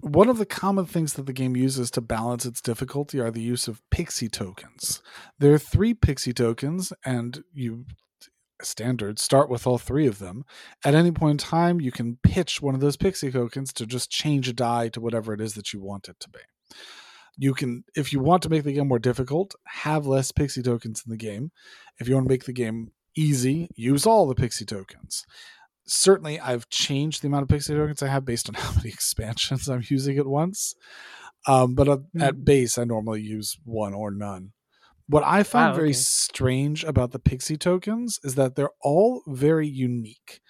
One 0.00 0.28
of 0.28 0.38
the 0.38 0.46
common 0.46 0.86
things 0.86 1.14
that 1.14 1.26
the 1.26 1.32
game 1.32 1.56
uses 1.56 1.90
to 1.92 2.00
balance 2.00 2.44
its 2.44 2.60
difficulty 2.60 3.20
are 3.20 3.30
the 3.30 3.40
use 3.40 3.68
of 3.68 3.82
pixie 3.90 4.28
tokens. 4.28 5.00
There 5.38 5.54
are 5.54 5.58
three 5.58 5.94
pixie 5.94 6.32
tokens, 6.32 6.92
and 7.04 7.44
you 7.52 7.84
standard 8.62 9.18
start 9.18 9.48
with 9.48 9.66
all 9.66 9.78
three 9.78 10.06
of 10.06 10.18
them. 10.18 10.44
At 10.84 10.94
any 10.94 11.10
point 11.10 11.32
in 11.32 11.38
time, 11.38 11.80
you 11.80 11.92
can 11.92 12.18
pitch 12.22 12.62
one 12.62 12.74
of 12.74 12.80
those 12.80 12.96
pixie 12.96 13.30
tokens 13.30 13.72
to 13.74 13.86
just 13.86 14.10
change 14.10 14.48
a 14.48 14.52
die 14.52 14.88
to 14.88 15.00
whatever 15.00 15.32
it 15.32 15.40
is 15.40 15.54
that 15.54 15.72
you 15.72 15.80
want 15.80 16.08
it 16.08 16.18
to 16.20 16.30
be. 16.30 16.40
You 17.36 17.52
can, 17.52 17.84
if 17.96 18.12
you 18.12 18.20
want 18.20 18.42
to 18.44 18.48
make 18.48 18.62
the 18.64 18.72
game 18.72 18.88
more 18.88 18.98
difficult, 18.98 19.54
have 19.66 20.06
less 20.06 20.32
pixie 20.32 20.62
tokens 20.62 21.02
in 21.04 21.10
the 21.10 21.16
game. 21.16 21.50
If 21.98 22.08
you 22.08 22.14
want 22.14 22.26
to 22.26 22.32
make 22.32 22.44
the 22.44 22.52
game 22.52 22.92
easy, 23.16 23.68
use 23.76 24.06
all 24.06 24.26
the 24.26 24.34
pixie 24.34 24.64
tokens 24.64 25.24
certainly 25.86 26.40
I've 26.40 26.68
changed 26.68 27.22
the 27.22 27.28
amount 27.28 27.42
of 27.42 27.48
pixie 27.48 27.74
tokens 27.74 28.02
I 28.02 28.08
have 28.08 28.24
based 28.24 28.48
on 28.48 28.54
how 28.58 28.72
many 28.74 28.88
expansions 28.88 29.68
I'm 29.68 29.82
using 29.88 30.18
at 30.18 30.26
once. 30.26 30.74
Um, 31.46 31.74
but 31.74 31.88
at, 31.88 31.98
at 32.18 32.44
base, 32.44 32.78
I 32.78 32.84
normally 32.84 33.20
use 33.20 33.58
one 33.64 33.92
or 33.92 34.10
none. 34.10 34.52
What 35.06 35.24
I 35.24 35.42
find 35.42 35.72
Wow, 35.72 35.76
very 35.76 35.92
strange 35.92 36.84
about 36.84 37.10
the 37.10 37.18
pixie 37.18 37.58
tokens 37.58 38.18
is 38.24 38.36
that 38.36 38.54
they're 38.54 38.70
all 38.80 39.22
very 39.26 39.68
unique. 39.68 40.40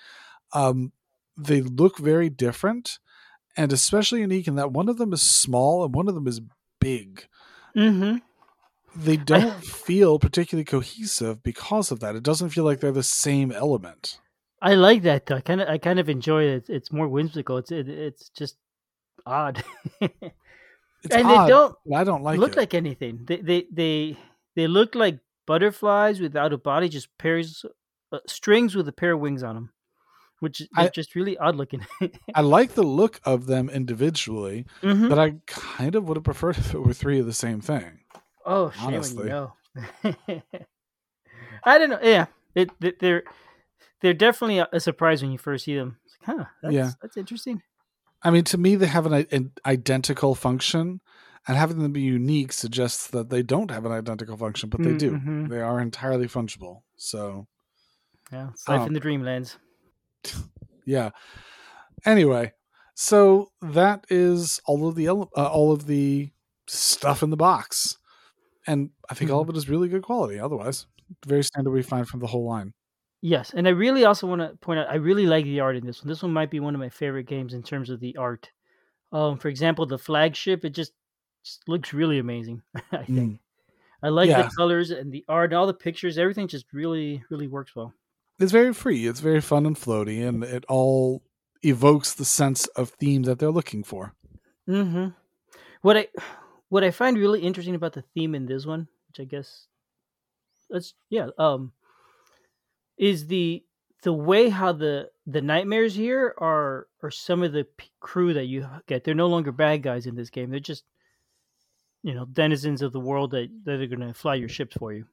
Um, 0.53 0.93
they 1.37 1.61
look 1.61 1.99
very 1.99 2.31
different, 2.31 3.01
and 3.57 3.73
especially 3.73 4.21
unique 4.21 4.47
in 4.47 4.55
that 4.55 4.71
one 4.71 4.89
of 4.89 4.99
them 4.99 5.13
is 5.13 5.23
small 5.23 5.85
and 5.85 5.93
one 5.93 6.07
of 6.07 6.15
them 6.15 6.29
is 6.29 6.41
big. 6.81 7.27
Mm-hmm. 7.77 8.19
They 8.97 9.17
don't 9.17 9.63
feel 9.65 10.19
particularly 10.19 10.65
cohesive 10.65 11.43
because 11.43 11.91
of 11.91 12.01
that. 12.01 12.15
It 12.17 12.23
doesn't 12.23 12.51
feel 12.51 12.65
like 12.65 12.81
they're 12.81 12.93
the 12.93 13.03
same 13.03 13.51
element. 13.53 14.21
I 14.63 14.75
like 14.75 15.03
that 15.03 15.27
though. 15.27 15.37
I 15.37 15.41
kind 15.41 15.61
of 15.61 15.69
I 15.69 15.79
kind 15.79 15.99
of 15.99 16.09
enjoy 16.09 16.45
it. 16.45 16.71
It's 16.71 16.93
more 16.93 17.09
whimsical. 17.09 17.59
It's 17.59 17.71
it, 17.73 17.89
it's 17.89 18.29
just 18.31 18.57
odd, 19.27 19.63
It's 20.01 21.15
and 21.15 21.27
odd, 21.27 21.45
they 21.45 21.49
don't 21.51 21.77
I 21.95 22.05
don't 22.05 22.23
like 22.23 22.39
look 22.39 22.53
it. 22.53 22.57
like 22.57 22.73
anything. 22.75 23.25
They 23.27 23.37
they 23.37 23.67
they 23.71 24.17
they 24.57 24.67
look 24.67 24.95
like 24.95 25.19
butterflies 25.47 26.21
without 26.21 26.53
a 26.55 26.59
body, 26.59 26.89
just 26.89 27.09
pairs 27.19 27.65
uh, 28.13 28.19
strings 28.27 28.75
with 28.75 28.89
a 28.89 28.93
pair 28.93 29.13
of 29.13 29.21
wings 29.21 29.43
on 29.43 29.55
them, 29.55 29.71
which 30.41 30.63
is 30.63 30.69
just 30.95 31.15
really 31.15 31.37
odd 31.37 31.57
looking. 31.57 31.85
I 32.35 32.41
like 32.41 32.73
the 32.73 32.83
look 32.85 33.21
of 33.25 33.47
them 33.47 33.69
individually, 33.69 34.65
Mhm. 34.83 35.11
but 35.11 35.19
I 35.19 35.35
kind 35.47 35.95
of 35.95 36.09
would 36.09 36.17
have 36.17 36.25
preferred 36.25 36.57
if 36.59 36.73
it 36.73 36.79
were 36.81 36.95
three 36.95 37.19
of 37.19 37.27
the 37.27 37.35
same 37.35 37.61
thing. 37.61 37.99
Oh, 38.45 38.71
shame 38.71 38.85
honestly. 38.87 39.31
on 39.33 39.53
you 40.05 40.35
know. 40.35 40.43
I 41.65 41.79
don't 41.79 41.91
know. 41.91 41.99
Yeah, 42.03 42.27
it, 42.55 42.71
they- 42.81 42.95
they're 43.01 43.23
they're 44.01 44.15
definitely 44.15 44.59
a, 44.59 44.81
surprise 44.81 45.23
when 45.23 45.33
you 45.33 45.39
first 45.39 45.65
see 45.65 45.75
them. 45.77 45.97
It's 46.05 46.17
like, 46.29 46.37
huh, 46.37 46.45
that's, 46.63 46.75
Yeah. 46.75 46.91
that's 47.01 47.17
interesting. 47.17 47.63
I 48.23 48.31
mean, 48.31 48.45
to 48.45 48.59
me, 48.59 48.77
they 48.77 48.87
have 48.87 49.07
an, 49.07 49.27
an 49.33 49.53
identical 49.65 50.35
function, 50.35 51.01
and 51.49 51.57
having 51.57 51.79
them 51.79 51.93
be 51.93 52.03
unique 52.03 52.53
suggests 52.53 53.07
that 53.09 53.31
they 53.31 53.43
don't 53.43 53.71
have 53.71 53.87
an 53.87 53.93
identical 53.93 54.37
function, 54.37 54.69
but 54.69 54.83
they 54.83 54.91
Mm, 54.93 54.99
do. 54.99 55.11
mhm. 55.13 55.49
They 55.49 55.61
are 55.61 55.81
entirely 55.81 56.27
fungible. 56.27 56.83
So, 56.97 57.47
Yeah, 58.31 58.51
it's 58.51 58.69
life 58.69 58.83
Oh. 58.83 58.87
in 58.87 58.93
the 58.93 59.01
dreamlands. 59.01 59.57
yeah. 60.87 61.11
Anyway, 62.05 62.53
so 62.95 63.53
that 63.63 64.05
is 64.11 64.61
all 64.67 64.87
of 64.89 64.97
the 64.97 65.09
uh, 65.09 65.15
all 65.35 65.73
of 65.73 65.87
the 65.87 66.31
stuff 66.67 67.23
in 67.23 67.31
the 67.31 67.37
box, 67.37 67.97
and 68.67 68.91
I 69.11 69.15
think 69.15 69.31
all 69.31 69.41
of 69.43 69.49
it 69.49 69.57
is 69.57 69.69
really 69.69 69.89
good 69.89 70.03
quality. 70.03 70.39
Otherwise, 70.39 70.87
very 71.27 71.45
standard 71.45 71.71
we 71.71 71.83
find 71.83 72.09
from 72.09 72.21
the 72.21 72.27
whole 72.27 72.47
line. 72.47 72.73
Yes, 73.21 73.53
and 73.55 73.67
I 73.67 73.71
really 73.71 74.05
also 74.05 74.27
want 74.27 74.41
to 74.43 74.55
point 74.59 74.81
out 74.81 74.89
I 74.91 74.97
really 74.97 75.27
like 75.27 75.45
the 75.45 75.61
art 75.61 75.77
in 75.77 75.87
this 75.87 76.03
one. 76.03 76.09
This 76.09 76.23
one 76.23 76.33
might 76.33 76.51
be 76.51 76.61
one 76.61 76.75
of 76.75 76.81
my 76.81 76.91
favorite 76.91 77.27
games 77.27 77.55
in 77.55 77.63
terms 77.63 77.89
of 77.91 78.01
the 78.01 78.17
art. 78.17 78.51
Um, 79.13 79.39
for 79.39 79.49
example, 79.49 79.87
the 79.87 79.99
flagship 79.99 80.65
it 80.65 80.71
just, 80.71 80.93
just 81.45 81.67
looks 81.69 81.93
really 81.93 82.19
amazing. 82.19 82.63
I 82.93 83.05
think. 83.05 83.41
I 84.03 84.09
like 84.11 84.29
Yeah. 84.29 84.43
the 84.43 84.51
colors 84.57 84.91
and 84.91 85.11
the 85.11 85.25
art, 85.29 85.51
and 85.53 85.59
all 85.59 85.67
the 85.67 85.73
pictures. 85.75 86.19
Everything 86.19 86.49
just 86.49 86.67
really, 86.75 87.23
really 87.31 87.47
works 87.49 87.75
well. 87.75 87.95
It's 88.39 88.53
very 88.53 88.75
free. 88.75 89.07
It's 89.07 89.21
very 89.21 89.41
fun 89.41 89.65
and 89.65 89.77
floaty, 89.77 90.27
and 90.27 90.45
it 90.45 90.65
all 90.69 91.23
evokes 91.63 92.13
the 92.15 92.25
sense 92.27 92.67
of 92.77 92.91
theme 92.91 93.23
that 93.23 93.39
they're 93.39 93.51
looking 93.51 93.83
for. 93.85 94.13
Mm 94.69 94.91
hmm 94.93 95.09
What 95.83 95.97
I 95.97 96.09
what 96.75 96.83
I 96.83 96.91
find 96.91 97.17
really 97.17 97.39
interesting 97.41 97.77
about 97.77 97.93
the 97.93 98.03
theme 98.03 98.35
in 98.35 98.47
this 98.47 98.67
one, 98.67 98.89
which 99.07 99.21
I 99.21 99.25
guess 99.31 99.69
let's 100.69 100.95
yeah, 101.09 101.29
um, 101.39 101.71
is 102.99 103.29
the 103.29 103.63
the 104.03 104.13
way 104.13 104.49
how 104.49 104.73
the 104.73 105.09
the 105.25 105.41
nightmares 105.41 105.95
here 105.95 106.35
are 106.37 106.89
are 107.01 107.13
some 107.13 107.45
of 107.45 107.53
the 107.53 107.63
p- 107.63 107.91
crew 108.01 108.35
that 108.35 108.47
you 108.47 108.67
get. 108.89 109.05
They're 109.05 109.15
no 109.15 109.29
longer 109.29 109.53
bad 109.53 109.85
guys 109.85 110.07
in 110.07 110.17
this 110.17 110.31
game. 110.31 110.51
They're 110.51 110.59
just 110.59 110.83
you 112.03 112.13
know 112.13 112.25
denizens 112.25 112.83
of 112.83 112.91
the 112.93 112.99
world 112.99 113.31
that 113.31 113.51
that 113.67 113.81
are 113.81 113.87
going 113.87 114.01
to 114.01 114.13
fly 114.13 114.35
your 114.35 114.49
ships 114.49 114.77
for 114.77 114.93
you. 114.93 115.05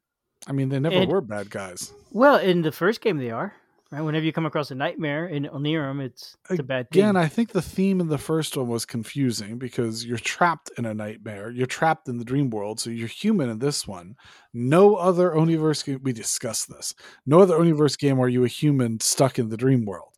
I 0.48 0.53
mean, 0.53 0.70
they 0.70 0.80
never 0.80 0.96
And- 0.96 1.12
were 1.12 1.22
bad 1.22 1.51
guys. 1.51 1.94
Well, 2.12 2.38
in 2.38 2.63
the 2.63 2.72
first 2.72 3.01
game, 3.01 3.20
they 3.20 3.30
are 3.30 3.53
right. 3.91 4.01
Whenever 4.01 4.25
you 4.25 4.31
come 4.33 4.45
across 4.45 4.71
a 4.71 4.75
nightmare 4.75 5.27
in 5.27 5.43
Onirim, 5.45 6.01
it's 6.01 6.36
it's 6.50 6.60
a 6.60 6.63
bad 6.63 6.89
thing. 6.89 7.01
Again, 7.03 7.15
I 7.15 7.27
think 7.27 7.51
the 7.51 7.62
theme 7.62 8.00
in 8.00 8.07
the 8.07 8.17
first 8.17 8.55
one 8.57 8.67
was 8.67 8.86
confusing 8.86 9.57
because 9.57 10.05
you're 10.05 10.17
trapped 10.17 10.71
in 10.77 10.86
a 10.86 10.93
nightmare. 10.93 11.51
You're 11.51 11.67
trapped 11.67 12.07
in 12.07 12.17
the 12.17 12.25
dream 12.25 12.50
world, 12.50 12.79
so 12.79 12.89
you're 12.89 13.07
human 13.07 13.50
in 13.50 13.60
this 13.60 13.88
one. 13.88 14.15
No 14.53 14.95
other 14.95 15.31
Oniverse 15.31 15.86
game, 15.86 16.00
we 16.03 16.13
discussed 16.13 16.69
this. 16.69 16.93
No 17.25 17.39
other 17.41 17.57
Oniverse 17.57 17.98
game 17.98 18.19
are 18.19 18.29
you 18.29 18.43
a 18.43 18.48
human 18.48 19.00
stuck 19.00 19.38
in 19.39 19.50
the 19.50 19.57
dream 19.57 19.86
world. 19.86 20.10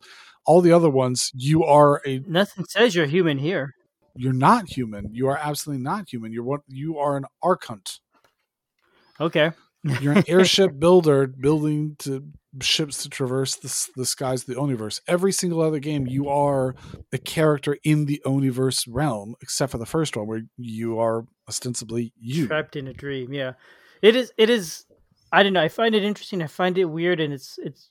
All 0.46 0.60
the 0.60 0.72
other 0.72 0.90
ones, 0.90 1.30
you 1.34 1.64
are 1.64 2.00
a 2.06 2.20
Nothing 2.26 2.66
says 2.68 2.94
you're 2.94 3.06
human 3.06 3.38
here. 3.38 3.74
you're 4.14 4.32
not 4.32 4.68
human. 4.68 5.08
You 5.12 5.28
are 5.28 5.38
absolutely 5.38 5.82
not 5.82 6.08
human. 6.12 6.32
You're 6.32 6.44
what 6.44 6.60
you 6.68 6.98
are 6.98 7.16
an 7.16 7.24
archont. 7.42 7.98
Okay. 9.20 9.52
You're 10.00 10.18
an 10.18 10.24
airship 10.28 10.78
builder 10.78 11.26
building 11.26 11.96
to 12.00 12.26
ships 12.60 13.02
to 13.02 13.08
traverse 13.08 13.56
the, 13.56 13.90
the 13.96 14.06
skies 14.06 14.42
of 14.42 14.46
the 14.46 14.54
Oniverse. 14.54 15.00
Every 15.06 15.32
single 15.32 15.60
other 15.60 15.80
game, 15.80 16.06
you 16.06 16.28
are 16.28 16.74
a 17.12 17.18
character 17.18 17.76
in 17.84 18.06
the 18.06 18.22
Oniverse 18.24 18.86
realm, 18.88 19.34
except 19.42 19.72
for 19.72 19.78
the 19.78 19.86
first 19.86 20.16
one 20.16 20.26
where 20.26 20.42
you 20.56 20.98
are 20.98 21.26
ostensibly 21.48 22.12
you. 22.18 22.46
trapped 22.46 22.76
in 22.76 22.88
a 22.88 22.92
dream 22.92 23.32
yeah 23.32 23.52
it 24.02 24.16
is 24.16 24.32
it 24.38 24.48
is 24.48 24.86
i 25.32 25.42
don't 25.42 25.52
know 25.52 25.62
i 25.62 25.68
find 25.68 25.94
it 25.94 26.02
interesting 26.02 26.42
i 26.42 26.46
find 26.46 26.78
it 26.78 26.84
weird 26.84 27.20
and 27.20 27.32
it's 27.32 27.58
it's 27.58 27.90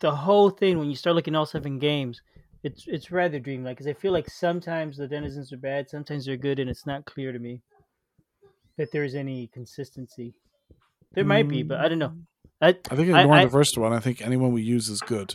the 0.00 0.14
whole 0.14 0.50
thing 0.50 0.78
when 0.78 0.88
you 0.88 0.96
start 0.96 1.16
looking 1.16 1.34
at 1.34 1.38
all 1.38 1.46
seven 1.46 1.78
games 1.78 2.22
it's 2.62 2.84
it's 2.86 3.10
rather 3.10 3.40
dreamlike 3.40 3.76
because 3.76 3.88
i 3.88 3.92
feel 3.92 4.12
like 4.12 4.30
sometimes 4.30 4.96
the 4.96 5.08
denizens 5.08 5.52
are 5.52 5.58
bad 5.58 5.90
sometimes 5.90 6.24
they're 6.24 6.36
good 6.36 6.58
and 6.58 6.70
it's 6.70 6.86
not 6.86 7.04
clear 7.04 7.32
to 7.32 7.38
me 7.38 7.60
that 8.78 8.90
there's 8.92 9.14
any 9.14 9.48
consistency 9.52 10.34
there 11.14 11.24
might 11.24 11.48
be 11.48 11.62
but 11.62 11.80
i 11.80 11.88
don't 11.88 11.98
know 11.98 12.14
I, 12.60 12.68
I 12.68 12.72
think 12.72 13.10
I- 13.14 13.20
ignoring 13.22 13.32
I- 13.32 13.44
the 13.44 13.50
first 13.50 13.76
one, 13.76 13.92
I 13.92 13.98
think 14.00 14.22
anyone 14.22 14.52
we 14.52 14.62
use 14.62 14.88
is 14.88 15.00
good. 15.00 15.34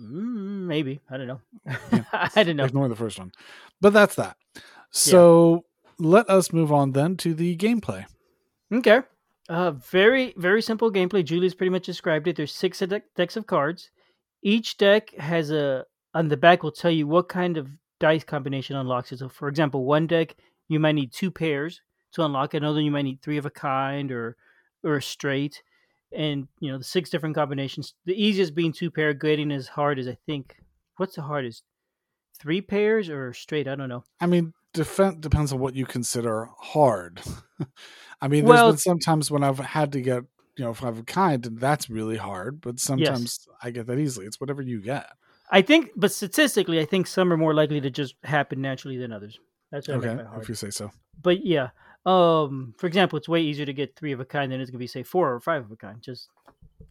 mm, 0.00 0.66
maybe 0.66 1.00
i 1.10 1.16
don't 1.16 1.26
know 1.26 1.40
i 2.12 2.42
don't 2.42 2.56
know 2.56 2.64
Ignoring 2.64 2.90
the 2.90 2.96
first 2.96 3.18
one. 3.18 3.32
But 3.80 3.92
that's 3.92 4.16
that. 4.16 4.36
So 4.90 5.64
let 6.00 6.28
us 6.28 6.52
move 6.52 6.72
on 6.72 6.92
then 6.92 7.16
to 7.18 7.32
the 7.32 7.56
gameplay. 7.56 8.06
Okay. 8.72 9.02
Uh, 9.48 9.70
very 9.70 10.34
very 10.36 10.60
simple 10.62 10.90
gameplay. 10.90 11.24
Julie's 11.24 11.54
pretty 11.54 11.70
much 11.70 11.86
described 11.86 12.26
it. 12.26 12.34
There's 12.36 12.52
six 12.52 12.80
de- 12.80 13.02
decks 13.14 13.36
of 13.36 13.46
cards. 13.46 13.90
Each 14.42 14.76
deck 14.78 15.14
has 15.16 15.50
a 15.52 15.84
on 16.14 16.26
the 16.28 16.36
back 16.36 16.62
will 16.64 16.72
tell 16.72 16.90
you 16.90 17.06
what 17.06 17.28
kind 17.28 17.56
of 17.56 17.68
dice 18.00 18.24
combination 18.24 18.74
unlocks 18.76 19.12
it. 19.12 19.18
So, 19.20 19.28
for 19.28 19.46
example, 19.48 19.84
one 19.84 20.06
deck 20.08 20.34
you 20.68 20.80
might 20.80 20.96
need 20.96 21.12
two 21.12 21.30
pairs 21.30 21.80
to 22.12 22.24
unlock. 22.24 22.54
Another 22.54 22.80
you 22.80 22.90
might 22.90 23.02
need 23.02 23.22
three 23.22 23.36
of 23.38 23.46
a 23.46 23.50
kind 23.50 24.10
or 24.12 24.36
or 24.84 24.96
a 24.96 25.02
straight. 25.02 25.62
And 26.10 26.48
you 26.60 26.72
know 26.72 26.78
the 26.78 26.84
six 26.84 27.10
different 27.10 27.34
combinations. 27.34 27.94
The 28.06 28.14
easiest 28.20 28.54
being 28.54 28.72
two 28.72 28.90
pair. 28.90 29.12
Getting 29.12 29.52
as 29.52 29.68
hard 29.68 29.98
as 29.98 30.08
I 30.08 30.16
think. 30.26 30.56
What's 30.96 31.16
the 31.16 31.22
hardest? 31.22 31.62
Three 32.40 32.60
pairs 32.60 33.08
or 33.08 33.32
straight? 33.32 33.68
I 33.68 33.74
don't 33.74 33.88
know. 33.88 34.04
I 34.20 34.26
mean, 34.26 34.52
depends 34.72 35.52
on 35.52 35.58
what 35.58 35.74
you 35.74 35.86
consider 35.86 36.48
hard. 36.58 37.20
I 38.20 38.28
mean, 38.28 38.44
Well- 38.44 38.68
there's 38.70 38.84
been 38.84 38.92
sometimes 39.00 39.30
when 39.30 39.44
I've 39.44 39.58
had 39.58 39.92
to 39.92 40.00
get, 40.00 40.24
you 40.56 40.64
know, 40.64 40.72
have 40.72 40.98
a 40.98 41.02
kind, 41.02 41.44
and 41.46 41.58
that's 41.58 41.90
really 41.90 42.16
hard. 42.16 42.60
But 42.60 42.80
sometimes 42.80 43.46
I 43.62 43.70
get 43.70 43.86
that 43.86 43.98
easily. 43.98 44.26
It's 44.26 44.40
whatever 44.40 44.62
you 44.62 44.80
get. 44.80 45.06
I 45.50 45.62
think, 45.62 45.90
but 45.96 46.12
statistically, 46.12 46.78
I 46.78 46.84
think 46.84 47.06
some 47.06 47.32
are 47.32 47.36
more 47.36 47.54
likely 47.54 47.80
to 47.80 47.90
just 47.90 48.14
happen 48.22 48.60
naturally 48.60 48.98
than 48.98 49.12
others. 49.12 49.38
That's 49.72 49.88
what 49.88 50.04
Okay, 50.04 50.22
if 50.40 50.48
you 50.48 50.54
say 50.54 50.70
so. 50.70 50.90
But 51.22 51.44
yeah, 51.44 51.70
um, 52.06 52.74
for 52.78 52.86
example, 52.86 53.18
it's 53.18 53.28
way 53.28 53.40
easier 53.40 53.66
to 53.66 53.72
get 53.72 53.96
three 53.96 54.12
of 54.12 54.20
a 54.20 54.24
kind 54.24 54.50
than 54.50 54.60
it's 54.60 54.70
gonna 54.70 54.78
be 54.78 54.86
say 54.86 55.02
four 55.02 55.32
or 55.32 55.40
five 55.40 55.64
of 55.64 55.70
a 55.70 55.76
kind, 55.76 56.00
just 56.02 56.28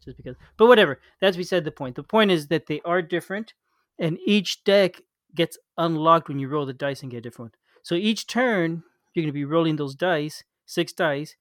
just 0.03 0.17
because. 0.17 0.35
But 0.57 0.67
whatever. 0.67 0.99
That's 1.21 1.37
beside 1.37 1.63
the 1.63 1.71
point. 1.71 1.95
The 1.95 2.03
point 2.03 2.31
is 2.31 2.47
that 2.47 2.67
they 2.67 2.81
are 2.85 3.01
different, 3.01 3.53
and 3.99 4.17
each 4.25 4.63
deck 4.63 5.01
gets 5.35 5.57
unlocked 5.77 6.29
when 6.29 6.39
you 6.39 6.47
roll 6.47 6.65
the 6.65 6.73
dice 6.73 7.01
and 7.01 7.11
get 7.11 7.17
a 7.17 7.21
different. 7.21 7.53
one. 7.53 7.59
So 7.83 7.95
each 7.95 8.27
turn, 8.27 8.83
you're 9.13 9.23
gonna 9.23 9.33
be 9.33 9.45
rolling 9.45 9.77
those 9.77 9.95
dice, 9.95 10.43
six 10.65 10.93
dice, 10.93 11.35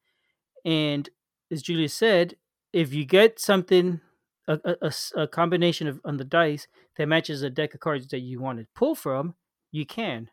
and 0.64 1.08
as 1.50 1.62
Julia 1.62 1.88
said, 1.88 2.36
if 2.72 2.92
you 2.94 3.04
get 3.04 3.38
something. 3.40 4.00
a 4.48 4.92
a 5.16 5.26
combination 5.26 5.88
of 5.88 6.00
on 6.04 6.18
the 6.18 6.24
dice 6.24 6.68
that 6.96 7.08
matches 7.08 7.42
a 7.42 7.50
deck 7.50 7.74
of 7.74 7.80
cards 7.80 8.06
that 8.06 8.20
you 8.20 8.40
want 8.40 8.60
to 8.60 8.66
pull 8.76 8.94
from, 8.94 9.34
you 9.72 9.84
can. 9.84 10.30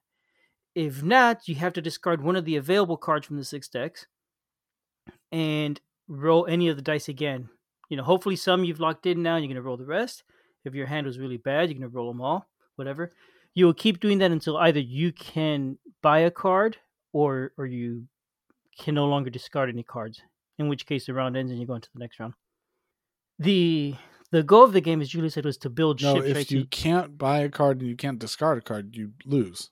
If 0.75 1.03
not, 1.03 1.47
you 1.47 1.55
have 1.55 1.73
to 1.73 1.81
discard 1.81 2.21
one 2.23 2.35
of 2.35 2.45
the 2.45 2.55
available 2.55 2.97
cards 2.97 3.27
from 3.27 3.37
the 3.37 3.43
six 3.45 3.67
decks 3.67 4.07
and 5.31 5.79
roll 6.07 6.45
any 6.47 6.67
of 6.67 6.75
the 6.75 6.81
dice 6.81 7.07
again. 7.09 7.49
You 7.89 7.97
know, 7.97 8.03
hopefully 8.03 8.35
some 8.35 8.63
you've 8.63 8.79
locked 8.79 9.05
in 9.05 9.21
now, 9.21 9.35
and 9.35 9.43
you're 9.43 9.49
going 9.53 9.61
to 9.61 9.67
roll 9.67 9.77
the 9.77 9.85
rest. 9.85 10.23
If 10.65 10.73
your 10.73 10.87
hand 10.87 11.05
was 11.05 11.19
really 11.19 11.37
bad, 11.37 11.69
you're 11.69 11.77
going 11.79 11.89
to 11.91 11.95
roll 11.95 12.11
them 12.11 12.21
all, 12.21 12.47
whatever. 12.75 13.11
You 13.53 13.65
will 13.65 13.73
keep 13.73 13.99
doing 13.99 14.17
that 14.19 14.31
until 14.31 14.57
either 14.57 14.79
you 14.79 15.11
can 15.11 15.77
buy 16.01 16.19
a 16.19 16.31
card 16.31 16.77
or 17.11 17.51
or 17.57 17.65
you 17.67 18.07
can 18.79 18.95
no 18.95 19.05
longer 19.05 19.29
discard 19.29 19.69
any 19.69 19.83
cards. 19.83 20.21
In 20.57 20.69
which 20.69 20.85
case, 20.85 21.05
the 21.05 21.13
round 21.13 21.37
ends 21.37 21.51
and 21.51 21.59
you 21.59 21.67
go 21.67 21.75
into 21.75 21.89
the 21.93 21.99
next 21.99 22.19
round. 22.19 22.33
The 23.37 23.95
the 24.31 24.41
goal 24.41 24.63
of 24.63 24.73
the 24.73 24.81
game, 24.81 25.01
as 25.01 25.09
Julie 25.09 25.29
said, 25.29 25.45
was 25.45 25.57
to 25.57 25.69
build 25.69 26.01
No, 26.01 26.15
ships. 26.15 26.27
if 26.27 26.35
right? 26.35 26.51
You 26.51 26.59
you, 26.59 26.65
can't 26.65 27.17
buy 27.17 27.39
a 27.39 27.49
card 27.49 27.81
and 27.81 27.89
you 27.89 27.95
can't 27.95 28.17
discard 28.17 28.57
a 28.57 28.61
card, 28.61 28.95
you 28.95 29.11
lose. 29.25 29.69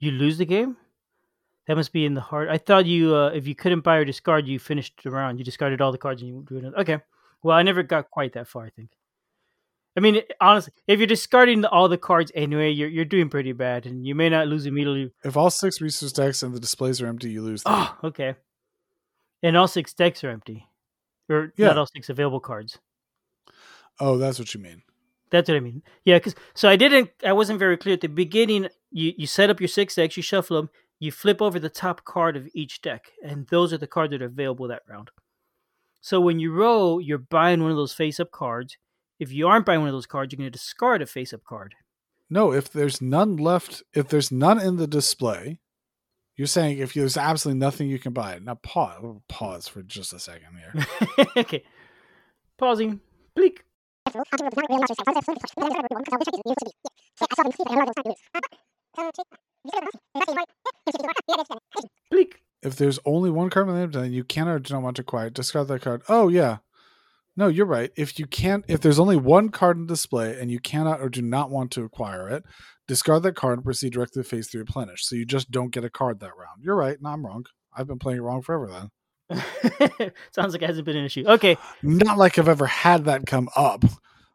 You 0.00 0.10
lose 0.12 0.38
the 0.38 0.46
game. 0.46 0.76
That 1.66 1.76
must 1.76 1.92
be 1.92 2.06
in 2.06 2.14
the 2.14 2.20
heart. 2.22 2.48
I 2.48 2.56
thought 2.58 2.86
you, 2.86 3.14
uh, 3.14 3.28
if 3.28 3.46
you 3.46 3.54
couldn't 3.54 3.80
buy 3.80 3.96
or 3.96 4.04
discard, 4.04 4.46
you 4.48 4.58
finished 4.58 5.00
the 5.04 5.10
round. 5.10 5.38
You 5.38 5.44
discarded 5.44 5.80
all 5.82 5.92
the 5.92 5.98
cards 5.98 6.22
and 6.22 6.30
you 6.30 6.44
do 6.48 6.56
another. 6.58 6.78
Okay. 6.78 6.98
Well, 7.42 7.56
I 7.56 7.62
never 7.62 7.82
got 7.82 8.10
quite 8.10 8.32
that 8.32 8.48
far. 8.48 8.64
I 8.64 8.70
think. 8.70 8.90
I 9.96 10.00
mean, 10.00 10.22
honestly, 10.40 10.72
if 10.86 10.98
you're 11.00 11.06
discarding 11.06 11.64
all 11.64 11.88
the 11.88 11.98
cards 11.98 12.32
anyway, 12.34 12.70
you're 12.70 12.88
you're 12.88 13.04
doing 13.04 13.28
pretty 13.28 13.52
bad, 13.52 13.84
and 13.84 14.06
you 14.06 14.14
may 14.14 14.28
not 14.28 14.46
lose 14.48 14.64
immediately. 14.64 15.12
If 15.24 15.36
all 15.36 15.50
six 15.50 15.80
resource 15.80 16.12
decks 16.12 16.42
and 16.42 16.54
the 16.54 16.60
displays 16.60 17.00
are 17.02 17.06
empty, 17.06 17.30
you 17.30 17.42
lose. 17.42 17.62
the. 17.64 17.70
Oh, 17.72 17.96
okay. 18.04 18.34
And 19.42 19.56
all 19.56 19.68
six 19.68 19.92
decks 19.92 20.24
are 20.24 20.30
empty, 20.30 20.66
or 21.28 21.52
Yeah. 21.56 21.68
not 21.68 21.78
all 21.78 21.86
six 21.86 22.08
available 22.08 22.40
cards. 22.40 22.78
Oh, 24.00 24.16
that's 24.18 24.38
what 24.38 24.54
you 24.54 24.60
mean. 24.60 24.82
That's 25.30 25.48
what 25.48 25.56
I 25.56 25.60
mean. 25.60 25.82
Yeah, 26.04 26.18
because 26.18 26.34
so 26.54 26.68
I 26.68 26.76
didn't. 26.76 27.10
I 27.24 27.32
wasn't 27.32 27.58
very 27.58 27.76
clear 27.76 27.94
at 27.94 28.00
the 28.00 28.08
beginning. 28.08 28.68
You 28.90 29.12
you 29.16 29.26
set 29.26 29.50
up 29.50 29.60
your 29.60 29.68
six 29.68 29.94
decks, 29.94 30.16
you 30.16 30.22
shuffle 30.22 30.56
them, 30.56 30.70
you 30.98 31.12
flip 31.12 31.40
over 31.40 31.58
the 31.58 31.68
top 31.68 32.04
card 32.04 32.36
of 32.36 32.48
each 32.54 32.82
deck, 32.82 33.12
and 33.22 33.46
those 33.48 33.72
are 33.72 33.78
the 33.78 33.86
cards 33.86 34.12
that 34.12 34.22
are 34.22 34.26
available 34.26 34.68
that 34.68 34.82
round. 34.88 35.10
So 36.00 36.20
when 36.20 36.38
you 36.38 36.52
roll, 36.52 37.00
you're 37.00 37.18
buying 37.18 37.62
one 37.62 37.70
of 37.70 37.76
those 37.76 37.92
face-up 37.92 38.30
cards. 38.30 38.78
If 39.18 39.32
you 39.32 39.48
aren't 39.48 39.66
buying 39.66 39.80
one 39.80 39.88
of 39.88 39.94
those 39.94 40.06
cards, 40.06 40.32
you're 40.32 40.38
going 40.38 40.50
to 40.50 40.56
discard 40.56 41.02
a 41.02 41.06
face-up 41.06 41.44
card. 41.44 41.74
No, 42.30 42.52
if 42.52 42.70
there's 42.70 43.02
none 43.02 43.36
left, 43.36 43.82
if 43.94 44.08
there's 44.08 44.30
none 44.30 44.60
in 44.60 44.76
the 44.76 44.86
display, 44.86 45.58
you're 46.36 46.46
saying 46.46 46.78
if 46.78 46.94
there's 46.94 47.16
absolutely 47.16 47.58
nothing 47.58 47.88
you 47.88 47.98
can 47.98 48.12
buy. 48.12 48.38
Now 48.38 48.54
pause, 48.54 49.20
pause 49.28 49.66
for 49.66 49.82
just 49.82 50.12
a 50.12 50.18
second 50.18 50.56
here. 50.56 51.26
okay, 51.36 51.64
pausing. 52.58 53.00
Bleak. 53.34 53.64
If 62.62 62.76
there's 62.76 62.98
only 63.04 63.30
one 63.30 63.50
card 63.50 63.68
in 63.68 63.74
the 63.74 63.80
inventory 63.80 64.06
and 64.06 64.14
you 64.14 64.24
can 64.24 64.48
or 64.48 64.58
do 64.58 64.74
not 64.74 64.82
want 64.82 64.96
to 64.96 65.02
acquire, 65.02 65.26
it, 65.28 65.34
discard 65.34 65.68
that 65.68 65.82
card. 65.82 66.02
Oh 66.08 66.28
yeah. 66.28 66.58
No, 67.36 67.46
you're 67.46 67.66
right. 67.66 67.92
If 67.96 68.18
you 68.18 68.26
can't 68.26 68.64
if 68.66 68.80
there's 68.80 68.98
only 68.98 69.16
one 69.16 69.50
card 69.50 69.76
in 69.76 69.86
display 69.86 70.38
and 70.40 70.50
you 70.50 70.58
cannot 70.58 71.00
or 71.00 71.08
do 71.08 71.22
not 71.22 71.50
want 71.50 71.70
to 71.72 71.84
acquire 71.84 72.28
it, 72.28 72.44
discard 72.88 73.22
that 73.22 73.36
card 73.36 73.58
and 73.58 73.64
proceed 73.64 73.92
directly 73.92 74.22
to 74.22 74.28
phase 74.28 74.48
three 74.48 74.60
replenish. 74.60 75.04
So 75.04 75.14
you 75.14 75.24
just 75.24 75.50
don't 75.50 75.70
get 75.70 75.84
a 75.84 75.90
card 75.90 76.18
that 76.20 76.36
round. 76.36 76.62
You're 76.62 76.74
right. 76.74 76.96
No, 77.00 77.10
I'm 77.10 77.24
wrong. 77.24 77.44
I've 77.72 77.86
been 77.86 78.00
playing 78.00 78.18
it 78.18 78.22
wrong 78.22 78.42
forever 78.42 78.66
then. 78.66 78.88
Sounds 80.30 80.52
like 80.52 80.62
it 80.62 80.66
hasn't 80.66 80.86
been 80.86 80.96
an 80.96 81.04
issue. 81.04 81.24
Okay. 81.26 81.56
Not 81.82 82.18
like 82.18 82.38
I've 82.38 82.48
ever 82.48 82.66
had 82.66 83.04
that 83.06 83.26
come 83.26 83.48
up, 83.56 83.84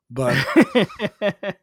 but 0.10 0.36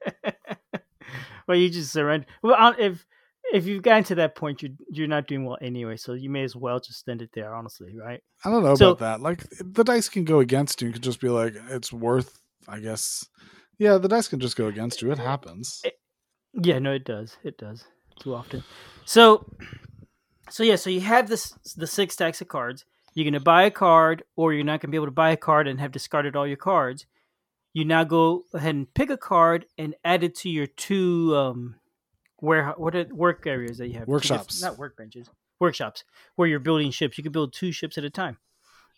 well, 1.47 1.57
you 1.57 1.69
just 1.71 1.93
surrender. 1.93 2.27
Well, 2.43 2.75
if 2.79 3.07
if 3.53 3.67
you've 3.67 3.83
gotten 3.83 4.05
to 4.05 4.15
that 4.17 4.35
point, 4.37 4.63
you're 4.63 4.73
you're 4.91 5.09
not 5.09 5.27
doing 5.27 5.45
well 5.45 5.59
anyway. 5.61 5.97
So 5.97 6.13
you 6.13 6.31
may 6.31 6.43
as 6.45 6.55
well 6.57 6.81
just 6.81 7.09
end 7.09 7.23
it 7.23 7.31
there, 7.35 7.55
honestly, 7.55 7.97
right? 7.97 8.21
I 8.45 8.51
don't 8.51 8.63
know 8.63 8.75
So- 8.75 8.91
about 8.91 8.99
that. 9.01 9.21
Like 9.21 9.45
the 9.61 9.85
dice 9.85 10.09
can 10.09 10.25
go 10.25 10.41
against 10.41 10.81
you. 10.83 10.89
You 10.89 10.93
could 10.95 11.03
just 11.03 11.21
be 11.21 11.29
like, 11.29 11.55
it's 11.71 11.93
worth. 11.93 12.41
I 12.69 12.79
guess. 12.79 13.27
Yeah, 13.79 13.97
the 13.97 14.09
dice 14.09 14.29
can 14.29 14.41
just 14.41 14.57
go 14.57 14.67
against 14.67 15.01
you. 15.01 15.11
It 15.11 15.19
happens. 15.19 15.83
Yeah, 16.53 16.79
no, 16.79 16.93
it 16.93 17.05
does. 17.05 17.39
It 17.43 17.57
does 17.57 17.85
too 18.21 18.35
often. 18.35 18.63
So, 19.07 19.51
so 20.51 20.63
yeah, 20.63 20.77
so 20.77 20.91
you 20.91 21.01
have 21.01 21.29
this 21.29 21.53
the 21.77 21.87
six 21.87 22.13
stacks 22.15 22.41
of 22.43 22.49
cards. 22.49 22.85
You're 23.15 23.25
gonna 23.25 23.41
buy 23.41 23.65
a 23.65 23.71
card, 23.71 24.23
or 24.37 24.53
you're 24.53 24.65
not 24.65 24.81
gonna 24.81 24.91
be 24.91 24.97
able 24.97 25.07
to 25.07 25.13
buy 25.13 25.31
a 25.31 25.37
card 25.37 25.67
and 25.67 25.81
have 25.81 25.93
discarded 25.93 26.37
all 26.37 26.47
your 26.47 26.57
cards. 26.57 27.07
You 27.73 27.85
now 27.85 28.05
go 28.05 28.45
ahead 28.53 28.75
and 28.75 28.93
pick 28.95 29.11
a 29.11 29.17
card 29.17 29.67
and 29.79 29.95
add 30.05 30.25
it 30.25 30.35
to 30.37 30.51
your 30.51 30.67
two 30.67 31.37
um, 31.37 31.77
where 32.39 32.71
what 32.71 32.97
are 32.97 33.07
work 33.11 33.47
areas 33.47 33.79
that 33.79 33.89
you 33.89 33.99
have? 33.99 34.09
Workshops. 34.09 34.61
not 34.61 34.77
workbenches, 34.77 35.29
workshops 35.59 36.05
where 36.37 36.49
you're 36.49 36.59
building 36.59 36.91
ships. 36.91 37.19
You 37.19 37.23
can 37.25 37.33
build 37.33 37.53
two 37.53 37.73
ships 37.73 37.99
at 37.99 38.05
a 38.05 38.11
time. 38.11 38.39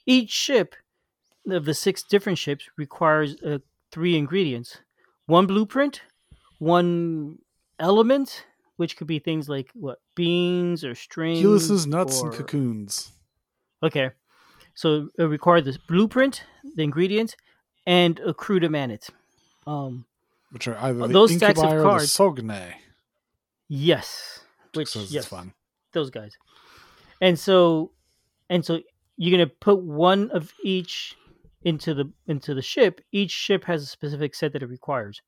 Each 0.07 0.31
ship 0.31 0.75
of 1.47 1.65
the 1.65 1.75
six 1.75 2.03
different 2.03 2.39
ships 2.39 2.69
requires 2.77 3.37
uh, 3.43 3.59
three 3.91 4.17
ingredients: 4.17 4.79
one 5.27 5.47
blueprint, 5.47 6.03
one 6.59 7.39
element, 7.79 8.47
which 8.77 8.97
could 8.97 9.07
be 9.07 9.19
things 9.19 9.49
like 9.49 9.71
what 9.75 10.01
beans 10.15 10.85
or 10.85 10.95
strings. 10.95 11.41
Ulysses 11.41 11.87
nuts 11.87 12.21
and 12.21 12.33
cocoons. 12.33 13.13
Okay, 13.83 14.11
so 14.75 15.09
it 15.19 15.25
requires 15.25 15.65
the 15.65 15.79
blueprint, 15.89 16.45
the 16.77 16.83
ingredient, 16.83 17.35
and 17.87 18.21
a 18.21 18.33
crew 18.33 18.61
to 18.61 18.69
man 18.69 18.91
it. 18.91 19.09
Um, 19.67 20.07
Which 20.51 20.69
are 20.69 20.77
either 20.79 21.07
the 21.07 21.09
those 21.09 21.35
stacks 21.37 21.59
of 21.59 21.65
incubi 21.65 21.75
or 21.77 21.83
the 21.83 21.89
cards- 21.89 22.13
sogne. 22.13 22.75
yes, 23.69 24.41
which 24.75 24.95
it's 24.97 25.11
yes, 25.13 25.27
fun. 25.27 25.53
those 25.93 26.11
guys. 26.11 26.37
And 27.21 27.39
so, 27.39 27.93
and 28.49 28.65
so 28.65 28.81
you're 29.17 29.37
gonna 29.37 29.51
put 29.61 29.83
one 29.83 30.31
of 30.31 30.53
each 30.65 31.17
into 31.65 31.95
the 31.95 32.11
into 32.27 32.55
the 32.55 32.63
ship. 32.63 33.01
Each 33.13 33.31
ship 33.31 33.65
has 33.65 33.83
a 33.83 33.87
specific 33.87 34.35
set 34.35 34.53
that 34.53 34.63
it 34.63 34.69
requires. 34.69 35.21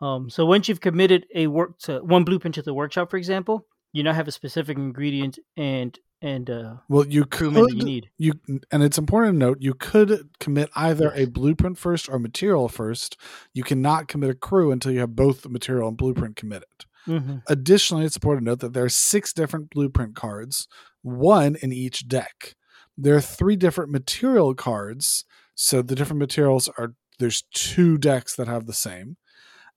Um, 0.00 0.28
so 0.28 0.44
once 0.46 0.68
you've 0.68 0.80
committed 0.80 1.26
a 1.34 1.46
work 1.46 1.78
to 1.80 2.00
one 2.00 2.24
blueprint 2.24 2.54
to 2.56 2.62
the 2.62 2.74
workshop, 2.74 3.10
for 3.10 3.16
example, 3.18 3.66
you 3.92 4.02
now 4.02 4.12
have 4.12 4.26
a 4.28 4.32
specific 4.32 4.76
ingredient 4.76 5.38
and 5.56 5.96
and 6.22 6.48
uh, 6.48 6.76
Well, 6.88 7.06
you 7.06 7.24
that 7.24 7.40
you 7.44 7.66
could 7.66 7.84
need. 7.84 8.10
you 8.16 8.32
and 8.70 8.82
it's 8.82 8.96
important 8.98 9.34
to 9.34 9.38
note 9.38 9.58
you 9.60 9.74
could 9.74 10.30
commit 10.38 10.70
either 10.74 11.12
a 11.14 11.26
blueprint 11.26 11.76
first 11.78 12.08
or 12.08 12.18
material 12.18 12.68
first. 12.68 13.16
You 13.52 13.64
cannot 13.64 14.08
commit 14.08 14.30
a 14.30 14.34
crew 14.34 14.70
until 14.70 14.92
you 14.92 15.00
have 15.00 15.16
both 15.16 15.42
the 15.42 15.48
material 15.48 15.88
and 15.88 15.96
blueprint 15.96 16.36
committed. 16.36 16.86
hmm 17.04 17.38
Additionally, 17.48 18.04
it's 18.04 18.16
important 18.16 18.46
to 18.46 18.50
note 18.52 18.60
that 18.60 18.72
there 18.72 18.84
are 18.84 18.88
six 18.88 19.32
different 19.32 19.70
blueprint 19.70 20.14
cards, 20.14 20.68
one 21.02 21.56
in 21.60 21.72
each 21.72 22.06
deck. 22.08 22.54
There 22.96 23.16
are 23.16 23.20
three 23.20 23.56
different 23.56 23.90
material 23.90 24.54
cards, 24.54 25.24
so 25.54 25.82
the 25.82 25.94
different 25.96 26.20
materials 26.20 26.68
are 26.78 26.94
there's 27.18 27.42
two 27.52 27.98
decks 27.98 28.34
that 28.36 28.48
have 28.48 28.66
the 28.66 28.72
same, 28.72 29.16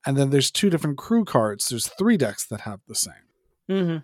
and 0.06 0.16
then 0.18 0.30
there's 0.30 0.52
two 0.52 0.70
different 0.70 0.98
crew 0.98 1.26
cards. 1.26 1.68
There's 1.70 1.88
three 1.88 2.18
decks 2.18 2.46
that 2.48 2.62
have 2.62 2.82
the 2.88 2.96
same. 2.96 3.26
hmm 3.68 3.98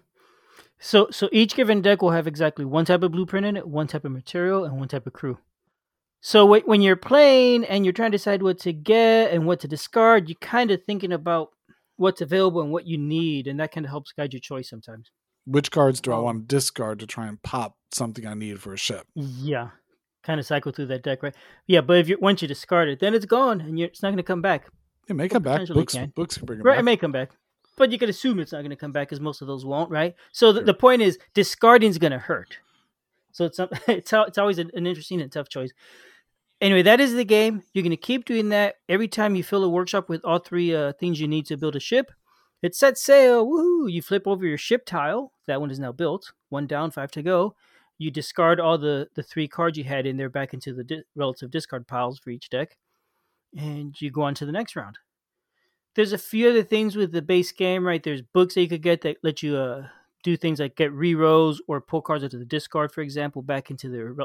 So 0.83 1.07
so 1.11 1.29
each 1.31 1.55
given 1.55 1.81
deck 1.81 2.01
will 2.01 2.11
have 2.11 2.25
exactly 2.25 2.65
one 2.65 2.85
type 2.85 3.03
of 3.03 3.11
blueprint 3.11 3.45
in 3.45 3.55
it, 3.55 3.67
one 3.67 3.87
type 3.87 4.03
of 4.03 4.11
material, 4.11 4.65
and 4.65 4.77
one 4.79 4.87
type 4.87 5.05
of 5.05 5.13
crew. 5.13 5.37
So 6.21 6.47
wh- 6.47 6.67
when 6.67 6.81
you're 6.81 6.95
playing 6.95 7.65
and 7.65 7.85
you're 7.85 7.93
trying 7.93 8.11
to 8.11 8.17
decide 8.17 8.41
what 8.41 8.59
to 8.61 8.73
get 8.73 9.31
and 9.31 9.45
what 9.45 9.59
to 9.61 9.67
discard, 9.67 10.27
you're 10.27 10.35
kind 10.41 10.71
of 10.71 10.83
thinking 10.83 11.13
about 11.13 11.49
what's 11.97 12.19
available 12.19 12.61
and 12.61 12.71
what 12.71 12.87
you 12.87 12.97
need, 12.97 13.45
and 13.45 13.59
that 13.59 13.71
kind 13.71 13.85
of 13.85 13.91
helps 13.91 14.11
guide 14.11 14.33
your 14.33 14.39
choice 14.39 14.69
sometimes. 14.69 15.11
Which 15.45 15.69
cards 15.69 16.01
do 16.01 16.13
I 16.13 16.17
want 16.17 16.49
to 16.49 16.55
discard 16.55 16.99
to 16.99 17.07
try 17.07 17.27
and 17.27 17.41
pop 17.41 17.75
something 17.93 18.25
I 18.25 18.33
need 18.33 18.59
for 18.59 18.73
a 18.73 18.77
ship? 18.77 19.05
Yeah, 19.13 19.69
kind 20.23 20.39
of 20.39 20.47
cycle 20.47 20.71
through 20.71 20.87
that 20.87 21.03
deck, 21.03 21.21
right? 21.21 21.35
Yeah, 21.67 21.81
but 21.81 21.97
if 21.97 22.09
you 22.09 22.17
once 22.19 22.41
you 22.41 22.47
discard 22.47 22.89
it, 22.89 22.99
then 22.99 23.13
it's 23.13 23.25
gone 23.25 23.61
and 23.61 23.77
you're, 23.77 23.87
it's 23.87 24.01
not 24.01 24.09
going 24.09 24.17
to 24.17 24.23
come 24.23 24.41
back. 24.41 24.67
It 25.07 25.15
may 25.15 25.29
come 25.29 25.43
back. 25.43 25.67
Books, 25.67 25.93
can. 25.93 26.11
books 26.15 26.37
can 26.37 26.45
bring 26.47 26.59
it 26.59 26.63
Right, 26.63 26.79
it 26.79 26.83
may 26.83 26.97
come 26.97 27.11
back, 27.11 27.31
but 27.81 27.91
you 27.91 27.97
can 27.97 28.09
assume 28.09 28.39
it's 28.39 28.51
not 28.51 28.59
going 28.59 28.69
to 28.69 28.75
come 28.75 28.91
back 28.91 29.07
because 29.07 29.19
most 29.19 29.41
of 29.41 29.47
those 29.47 29.65
won't, 29.65 29.89
right? 29.89 30.13
So 30.31 30.53
the, 30.53 30.61
the 30.61 30.73
point 30.75 31.01
is, 31.01 31.17
discarding 31.33 31.89
is 31.89 31.97
going 31.97 32.11
to 32.11 32.19
hurt. 32.19 32.59
So 33.31 33.45
it's 33.45 33.59
it's 33.87 34.13
it's 34.13 34.37
always 34.37 34.59
an, 34.59 34.69
an 34.75 34.85
interesting 34.85 35.19
and 35.19 35.31
tough 35.31 35.49
choice. 35.49 35.71
Anyway, 36.61 36.83
that 36.83 36.99
is 36.99 37.15
the 37.15 37.25
game. 37.25 37.63
You're 37.73 37.81
going 37.81 37.89
to 37.89 37.97
keep 37.97 38.25
doing 38.25 38.49
that 38.49 38.75
every 38.87 39.07
time 39.07 39.35
you 39.35 39.43
fill 39.43 39.63
a 39.63 39.69
workshop 39.69 40.09
with 40.09 40.23
all 40.23 40.37
three 40.37 40.75
uh, 40.75 40.93
things 40.93 41.19
you 41.19 41.27
need 41.27 41.47
to 41.47 41.57
build 41.57 41.75
a 41.75 41.79
ship. 41.79 42.11
It 42.61 42.75
sets 42.75 43.03
sail. 43.03 43.47
Woohoo! 43.47 43.91
You 43.91 44.03
flip 44.03 44.27
over 44.27 44.45
your 44.45 44.59
ship 44.59 44.85
tile. 44.85 45.33
That 45.47 45.59
one 45.59 45.71
is 45.71 45.79
now 45.79 45.91
built. 45.91 46.33
One 46.49 46.67
down, 46.67 46.91
five 46.91 47.09
to 47.13 47.23
go. 47.23 47.55
You 47.97 48.11
discard 48.11 48.59
all 48.59 48.77
the 48.77 49.07
the 49.15 49.23
three 49.23 49.47
cards 49.47 49.75
you 49.75 49.85
had 49.85 50.05
in 50.05 50.17
there 50.17 50.29
back 50.29 50.53
into 50.53 50.71
the 50.75 50.83
di- 50.83 51.03
relative 51.15 51.49
discard 51.49 51.87
piles 51.87 52.19
for 52.19 52.29
each 52.29 52.51
deck, 52.51 52.77
and 53.57 53.99
you 53.99 54.11
go 54.11 54.21
on 54.21 54.35
to 54.35 54.45
the 54.45 54.51
next 54.51 54.75
round 54.75 54.99
there's 55.95 56.13
a 56.13 56.17
few 56.17 56.49
other 56.49 56.63
things 56.63 56.95
with 56.95 57.11
the 57.11 57.21
base 57.21 57.51
game, 57.51 57.85
right? 57.85 58.01
There's 58.01 58.21
books 58.21 58.55
that 58.55 58.61
you 58.61 58.69
could 58.69 58.81
get 58.81 59.01
that 59.01 59.17
let 59.23 59.43
you 59.43 59.57
uh, 59.57 59.87
do 60.23 60.37
things 60.37 60.59
like 60.59 60.75
get 60.75 60.91
rerolls 60.91 61.57
or 61.67 61.81
pull 61.81 62.01
cards 62.01 62.23
out 62.23 62.33
of 62.33 62.39
the 62.39 62.45
discard, 62.45 62.91
for 62.91 63.01
example, 63.01 63.41
back 63.41 63.69
into 63.69 63.89
their 63.89 64.15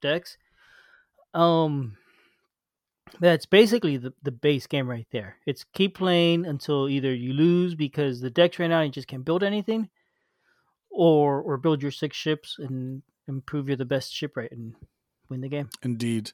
decks. 0.00 0.36
Um, 1.34 1.96
that's 3.20 3.46
basically 3.46 3.96
the, 3.96 4.12
the 4.22 4.32
base 4.32 4.66
game 4.66 4.88
right 4.88 5.06
there. 5.12 5.36
It's 5.46 5.64
keep 5.72 5.96
playing 5.96 6.46
until 6.46 6.88
either 6.88 7.14
you 7.14 7.32
lose 7.32 7.74
because 7.74 8.20
the 8.20 8.30
deck's 8.30 8.58
ran 8.58 8.72
out 8.72 8.80
and 8.80 8.88
you 8.88 8.92
just 8.92 9.08
can't 9.08 9.24
build 9.24 9.42
anything, 9.42 9.88
or 10.90 11.40
or 11.40 11.56
build 11.56 11.82
your 11.82 11.90
six 11.90 12.16
ships 12.16 12.56
and 12.58 13.02
improve 13.28 13.68
you're 13.68 13.76
the 13.76 13.84
best 13.84 14.12
ship 14.12 14.30
shipwright 14.30 14.52
and 14.52 14.74
win 15.28 15.40
the 15.40 15.48
game. 15.48 15.70
Indeed. 15.82 16.32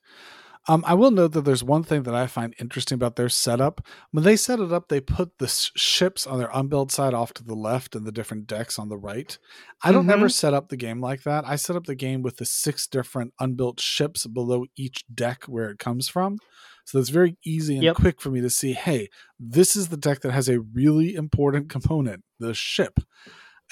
Um, 0.70 0.84
I 0.86 0.92
will 0.92 1.10
note 1.10 1.32
that 1.32 1.46
there's 1.46 1.64
one 1.64 1.82
thing 1.82 2.02
that 2.02 2.14
I 2.14 2.26
find 2.26 2.54
interesting 2.60 2.96
about 2.96 3.16
their 3.16 3.30
setup. 3.30 3.80
When 4.10 4.22
they 4.22 4.36
set 4.36 4.60
it 4.60 4.70
up, 4.70 4.88
they 4.88 5.00
put 5.00 5.38
the 5.38 5.46
s- 5.46 5.70
ships 5.74 6.26
on 6.26 6.38
their 6.38 6.50
unbuilt 6.52 6.92
side 6.92 7.14
off 7.14 7.32
to 7.34 7.44
the 7.44 7.54
left 7.54 7.94
and 7.96 8.06
the 8.06 8.12
different 8.12 8.46
decks 8.46 8.78
on 8.78 8.90
the 8.90 8.98
right. 8.98 9.38
I 9.82 9.92
don't 9.92 10.10
ever 10.10 10.28
set 10.28 10.52
up 10.52 10.68
the 10.68 10.76
game 10.76 11.00
like 11.00 11.22
that. 11.22 11.44
I 11.46 11.56
set 11.56 11.74
up 11.74 11.86
the 11.86 11.94
game 11.94 12.20
with 12.20 12.36
the 12.36 12.44
six 12.44 12.86
different 12.86 13.32
unbuilt 13.40 13.80
ships 13.80 14.26
below 14.26 14.66
each 14.76 15.04
deck 15.14 15.44
where 15.44 15.70
it 15.70 15.78
comes 15.78 16.06
from. 16.06 16.36
So 16.84 16.98
it's 16.98 17.08
very 17.10 17.38
easy 17.44 17.74
and 17.76 17.84
Yep. 17.84 17.96
quick 17.96 18.20
for 18.20 18.30
me 18.30 18.42
to 18.42 18.50
see, 18.50 18.74
hey, 18.74 19.08
this 19.40 19.74
is 19.74 19.88
the 19.88 19.96
deck 19.96 20.20
that 20.20 20.32
has 20.32 20.48
a 20.50 20.60
really 20.60 21.14
important 21.14 21.70
component, 21.70 22.24
the 22.38 22.52
ship. 22.52 23.00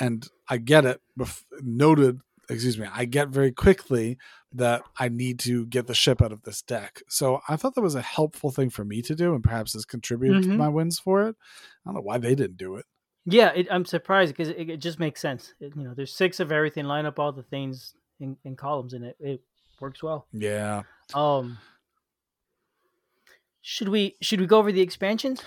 And 0.01 0.27
I 0.49 0.59
get 0.59 0.85
it 0.87 1.01
bef- 1.19 1.43
noted, 1.61 2.21
excuse 2.49 2.79
me, 2.79 2.87
I 2.93 3.05
get 3.07 3.29
very 3.29 3.53
quickly 3.53 4.19
that 4.57 4.83
I 4.99 5.09
need 5.09 5.39
to 5.41 5.67
get 5.67 5.87
the 5.87 5.95
ship 5.95 6.21
out 6.23 6.33
of 6.33 6.43
this 6.43 6.63
deck. 6.63 7.03
So 7.09 7.41
I 7.49 7.57
thought 7.57 7.75
that 7.75 7.83
was 7.83 7.95
a 7.95 8.03
helpful 8.03 8.51
thing 8.51 8.71
for 8.71 8.85
me 8.85 9.03
to 9.03 9.15
do 9.15 9.35
and 9.35 9.43
perhaps 9.43 9.73
has 9.75 9.85
contributed 9.85 10.43
to 10.45 10.49
Mhm. 10.51 10.57
my 10.57 10.69
wins 10.69 10.99
for 10.99 11.27
it. 11.29 11.37
I 11.85 11.89
don't 11.89 11.95
know 11.95 12.01
why 12.01 12.19
they 12.19 12.35
didn't 12.35 12.57
do 12.57 12.77
it. 12.77 12.87
Yeah, 13.25 13.49
it, 13.55 13.67
I'm 13.71 13.85
surprised 13.85 14.33
because 14.35 14.49
it, 14.51 14.71
it 14.71 14.77
just 14.79 14.99
makes 15.01 15.21
sense. 15.21 15.55
It- 15.61 15.75
you 15.77 15.83
know, 15.85 15.95
there's 15.95 16.15
six 16.15 16.39
of 16.41 16.53
everything. 16.53 16.85
Line 16.85 17.07
up 17.07 17.19
all 17.19 17.33
the 17.33 17.43
things 17.43 17.95
in, 18.21 18.37
in 18.45 18.57
columns, 18.57 18.93
and 18.93 19.05
it, 19.05 19.17
it 19.21 19.41
works 19.81 20.03
well. 20.03 20.27
Yeah. 20.33 20.83
Um, 21.13 21.59
should 23.69 23.89
we 23.89 24.15
should 24.23 24.41
we 24.41 24.47
go 24.47 24.59
over 24.59 24.71
the 24.71 24.81
expansions? 24.81 25.43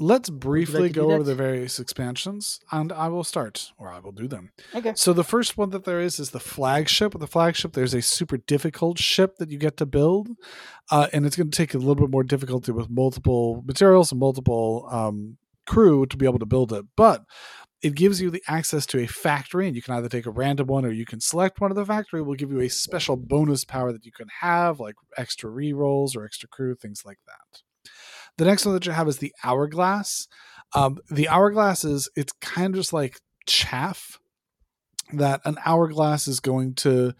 Let's 0.00 0.28
briefly 0.28 0.88
do 0.88 1.02
go 1.02 1.12
over 1.12 1.22
the 1.22 1.36
various 1.36 1.78
expansions 1.78 2.58
and 2.72 2.90
I 2.90 3.06
will 3.06 3.22
start 3.22 3.70
or 3.78 3.92
I 3.92 4.00
will 4.00 4.10
do 4.10 4.26
them. 4.26 4.50
Okay. 4.74 4.92
So 4.96 5.12
the 5.12 5.22
first 5.22 5.56
one 5.56 5.70
that 5.70 5.84
there 5.84 6.00
is 6.00 6.18
is 6.18 6.30
the 6.30 6.40
flagship. 6.40 7.14
With 7.14 7.20
the 7.20 7.28
flagship, 7.28 7.74
there's 7.74 7.94
a 7.94 8.02
super 8.02 8.38
difficult 8.38 8.98
ship 8.98 9.36
that 9.36 9.52
you 9.52 9.58
get 9.58 9.76
to 9.76 9.86
build, 9.86 10.30
uh, 10.90 11.06
and 11.12 11.24
it's 11.24 11.36
going 11.36 11.48
to 11.48 11.56
take 11.56 11.72
a 11.72 11.78
little 11.78 11.94
bit 11.94 12.10
more 12.10 12.24
difficulty 12.24 12.72
with 12.72 12.90
multiple 12.90 13.62
materials 13.64 14.10
and 14.10 14.18
multiple 14.18 14.88
um, 14.90 15.36
crew 15.68 16.06
to 16.06 16.16
be 16.16 16.26
able 16.26 16.40
to 16.40 16.46
build 16.46 16.72
it. 16.72 16.84
But 16.96 17.24
it 17.82 17.94
gives 17.94 18.20
you 18.20 18.30
the 18.30 18.42
access 18.46 18.84
to 18.86 19.00
a 19.00 19.06
factory, 19.06 19.66
and 19.66 19.74
you 19.74 19.82
can 19.82 19.94
either 19.94 20.08
take 20.08 20.26
a 20.26 20.30
random 20.30 20.66
one 20.66 20.84
or 20.84 20.90
you 20.90 21.06
can 21.06 21.20
select 21.20 21.60
one 21.60 21.70
of 21.70 21.76
the 21.76 21.86
factory. 21.86 22.22
Will 22.22 22.34
give 22.34 22.50
you 22.50 22.60
a 22.60 22.68
special 22.68 23.16
bonus 23.16 23.64
power 23.64 23.92
that 23.92 24.04
you 24.04 24.12
can 24.12 24.28
have, 24.40 24.80
like 24.80 24.96
extra 25.16 25.50
rerolls 25.50 26.16
or 26.16 26.24
extra 26.24 26.48
crew, 26.48 26.74
things 26.74 27.02
like 27.04 27.18
that. 27.26 27.62
The 28.36 28.44
next 28.44 28.64
one 28.64 28.74
that 28.74 28.86
you 28.86 28.92
have 28.92 29.08
is 29.08 29.18
the 29.18 29.32
hourglass. 29.44 30.28
Um, 30.74 30.98
the 31.10 31.28
hourglass 31.28 31.84
is 31.84 32.08
it's 32.16 32.32
kind 32.40 32.74
of 32.74 32.80
just 32.80 32.92
like 32.92 33.20
chaff 33.46 34.18
that 35.12 35.40
an 35.44 35.56
hourglass 35.64 36.28
is 36.28 36.40
going 36.40 36.74
to 36.74 37.14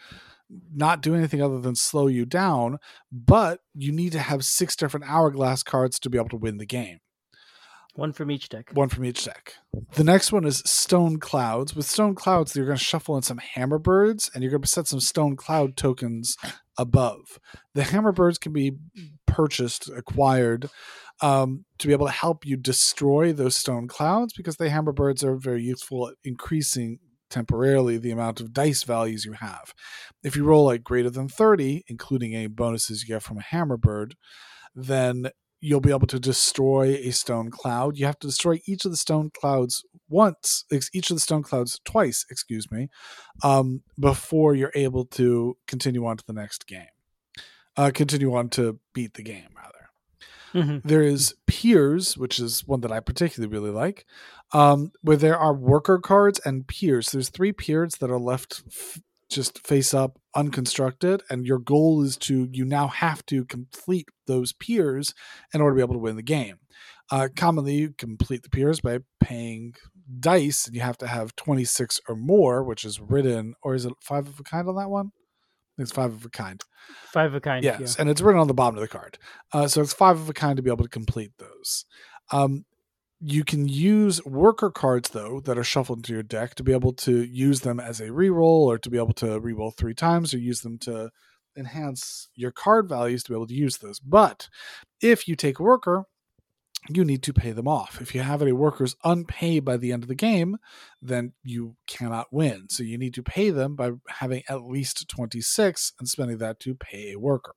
not 0.75 1.01
do 1.01 1.15
anything 1.15 1.43
other 1.43 1.61
than 1.61 1.75
slow 1.75 2.07
you 2.07 2.25
down, 2.25 2.79
but 3.11 3.61
you 3.75 3.93
need 3.93 4.13
to 4.13 4.19
have 4.19 4.45
six 4.45 4.77
different 4.77 5.07
hourglass 5.09 5.63
cards 5.63 5.99
to 6.01 6.11
be 6.11 6.19
able 6.19 6.29
to 6.29 6.37
win 6.37 6.59
the 6.59 6.67
game. 6.67 6.99
One 7.95 8.13
from 8.13 8.31
each 8.31 8.49
deck. 8.49 8.71
One 8.73 8.89
from 8.89 9.05
each 9.05 9.25
deck. 9.25 9.55
The 9.95 10.05
next 10.05 10.33
one 10.33 10.45
is 10.45 10.63
Stone 10.65 11.19
Clouds. 11.19 11.75
With 11.75 11.87
Stone 11.87 12.15
Clouds, 12.15 12.55
you're 12.55 12.67
going 12.67 12.79
to 12.79 12.85
shuffle 12.85 13.17
in 13.17 13.23
some 13.23 13.41
Hammerbirds 13.57 14.33
and 14.33 14.43
you're 14.43 14.51
going 14.51 14.63
to 14.63 14.69
set 14.69 14.87
some 14.87 15.01
Stone 15.01 15.37
Cloud 15.37 15.77
tokens 15.77 16.37
above. 16.79 17.39
The 17.75 17.83
Hammerbirds 17.83 18.39
can 18.39 18.53
be 18.53 18.77
purchased, 19.27 19.89
acquired 19.89 20.71
um, 21.21 21.65
to 21.79 21.87
be 21.87 21.93
able 21.93 22.07
to 22.07 22.13
help 22.13 22.47
you 22.47 22.57
destroy 22.57 23.33
those 23.33 23.57
stone 23.57 23.89
clouds 23.89 24.33
because 24.33 24.57
the 24.57 24.69
hammerbirds 24.69 25.23
are 25.23 25.37
very 25.37 25.63
useful 25.63 26.09
at 26.09 26.15
increasing 26.25 26.99
temporarily 27.29 27.97
the 27.97 28.11
amount 28.11 28.41
of 28.41 28.53
dice 28.53 28.83
values 28.83 29.25
you 29.25 29.33
have. 29.33 29.73
If 30.23 30.35
you 30.35 30.45
roll 30.45 30.65
like 30.65 30.83
greater 30.83 31.11
than 31.11 31.29
30, 31.29 31.85
including 31.87 32.35
any 32.35 32.49
bonuses 32.49 33.03
you 33.03 33.15
get 33.15 33.23
from 33.23 33.39
a 33.39 33.43
hammerbird, 33.43 34.13
then 34.75 35.31
you'll 35.61 35.81
be 35.81 35.91
able 35.91 36.07
to 36.07 36.19
destroy 36.19 36.95
a 37.03 37.11
stone 37.11 37.51
cloud. 37.51 37.97
You 37.99 38.07
have 38.07 38.19
to 38.21 38.27
destroy 38.27 38.61
each 38.67 38.85
of 38.85 38.91
the 38.91 38.97
stone 38.97 39.31
clouds 39.31 39.85
once, 40.09 40.65
each 40.93 41.11
of 41.11 41.17
the 41.17 41.21
stone 41.21 41.43
clouds 41.43 41.81
twice, 41.85 42.27
excuse 42.31 42.71
me, 42.71 42.89
um, 43.45 43.83
before 43.99 44.55
you're 44.55 44.73
able 44.75 45.05
to 45.05 45.57
continue 45.67 46.07
on 46.07 46.17
to 46.17 46.25
the 46.27 46.33
next 46.33 46.67
game. 46.67 46.87
Uh, 47.77 47.91
continue 47.95 48.35
on 48.35 48.49
to 48.51 48.81
beat 48.93 49.15
the 49.15 49.23
game, 49.23 49.49
rather. 49.57 49.91
Mm-hmm. 50.55 50.89
There 50.89 51.03
is 51.03 51.35
peers, 51.47 52.19
which 52.19 52.41
is 52.41 52.67
one 52.67 52.81
that 52.81 52.91
I 52.91 53.01
particularly 53.01 53.53
really 53.53 53.71
like, 53.71 54.05
um, 54.53 54.91
where 55.01 55.17
there 55.17 55.39
are 55.39 55.55
worker 55.55 55.99
cards 55.99 56.41
and 56.45 56.67
peers. 56.67 57.13
There's 57.13 57.29
three 57.29 57.53
peers 57.53 57.95
that 58.01 58.11
are 58.11 58.19
left 58.19 58.65
f- 58.67 59.01
just 59.29 59.65
face 59.65 59.95
up, 59.95 60.19
unconstructed, 60.35 61.23
and 61.29 61.47
your 61.47 61.59
goal 61.59 62.03
is 62.03 62.17
to 62.17 62.49
you 62.53 62.65
now 62.65 62.89
have 62.89 63.25
to 63.27 63.45
complete 63.45 64.09
those 64.27 64.53
piers 64.53 65.15
in 65.53 65.61
order 65.61 65.75
to 65.75 65.79
be 65.79 65.83
able 65.83 65.95
to 65.95 66.01
win 66.01 66.17
the 66.17 66.23
game. 66.23 66.59
Uh, 67.11 67.29
commonly, 67.35 67.75
you 67.75 67.95
complete 67.97 68.43
the 68.43 68.51
piers 68.51 68.81
by 68.81 68.99
paying 69.21 69.75
dice, 70.19 70.67
and 70.67 70.75
you 70.75 70.83
have 70.83 70.99
to 70.99 71.07
have 71.07 71.37
26 71.37 72.01
or 72.09 72.17
more, 72.17 72.63
which 72.63 72.85
is 72.85 73.01
written, 73.01 73.55
or 73.63 73.75
is 73.75 73.85
it 73.85 73.93
five 74.01 74.29
of 74.29 74.39
a 74.39 74.43
kind 74.43 74.69
on 74.69 74.77
that 74.77 74.91
one? 74.91 75.13
It's 75.79 75.93
five 75.93 76.13
of 76.13 76.25
a 76.25 76.29
kind. 76.29 76.63
Five 77.13 77.31
of 77.31 77.37
a 77.37 77.41
kind. 77.41 77.65
Yes, 77.65 77.81
yeah. 77.81 77.95
and 77.99 78.11
it's 78.11 78.21
written 78.21 78.41
on 78.41 78.49
the 78.49 78.55
bottom 78.55 78.77
of 78.77 78.83
the 78.83 78.89
card. 78.89 79.19
Uh, 79.53 79.67
so 79.67 79.81
it's 79.81 79.95
five 79.95 80.21
of 80.21 80.29
a 80.29 80.33
kind 80.33 80.57
to 80.57 80.63
be 80.63 80.71
able 80.71 80.85
to 80.85 80.91
complete 80.91 81.33
those. 81.39 81.85
Um, 82.33 82.65
you 83.21 83.45
can 83.45 83.69
use 83.69 84.25
worker 84.25 84.71
cards 84.71 85.11
though 85.11 85.41
that 85.41 85.59
are 85.59 85.65
shuffled 85.65 85.99
into 85.99 86.13
your 86.13 86.23
deck 86.23 86.55
to 86.55 86.63
be 86.63 86.73
able 86.73 86.93
to 86.95 87.23
use 87.25 87.61
them 87.61 87.79
as 87.79 88.01
a 88.01 88.09
reroll 88.09 88.67
or 88.67 88.79
to 88.79 88.89
be 88.89 88.97
able 88.97 89.13
to 89.13 89.41
reroll 89.41 89.77
three 89.77 89.95
times 89.95 90.33
or 90.33 90.39
use 90.39 90.63
them 90.63 90.79
to 90.79 91.11
enhance 91.57 92.29
your 92.35 92.51
card 92.51 92.89
values 92.89 93.23
to 93.23 93.33
be 93.33 93.37
able 93.37 93.47
to 93.47 93.55
use 93.55 93.79
those. 93.79 94.01
But 94.01 94.49
if 95.03 95.29
you 95.29 95.37
take 95.37 95.59
a 95.59 95.63
worker, 95.63 96.05
you 96.89 97.05
need 97.05 97.23
to 97.25 97.35
pay 97.35 97.53
them 97.53 97.69
off. 97.69 98.01
If 98.01 98.15
you 98.15 98.23
have 98.23 98.41
any 98.41 98.53
workers 98.53 98.97
unpaid 99.05 99.67
by 99.67 99.77
the 99.77 99.93
end 99.93 100.03
of 100.03 100.09
the 100.09 100.15
game, 100.15 100.57
then 101.03 101.35
you 101.43 101.77
cannot 101.87 102.33
win. 102.33 102.69
So 102.71 102.83
you 102.83 102.97
need 102.97 103.13
to 103.15 103.23
pay 103.23 103.51
them 103.51 103.77
by 103.77 103.93
having 104.09 104.43
at 104.49 104.65
least 104.65 105.07
26 105.09 105.93
and 105.99 106.09
spending 106.09 106.39
that 106.39 106.59
to 106.61 106.75
pay 106.75 107.13
a 107.13 107.19
worker. 107.19 107.55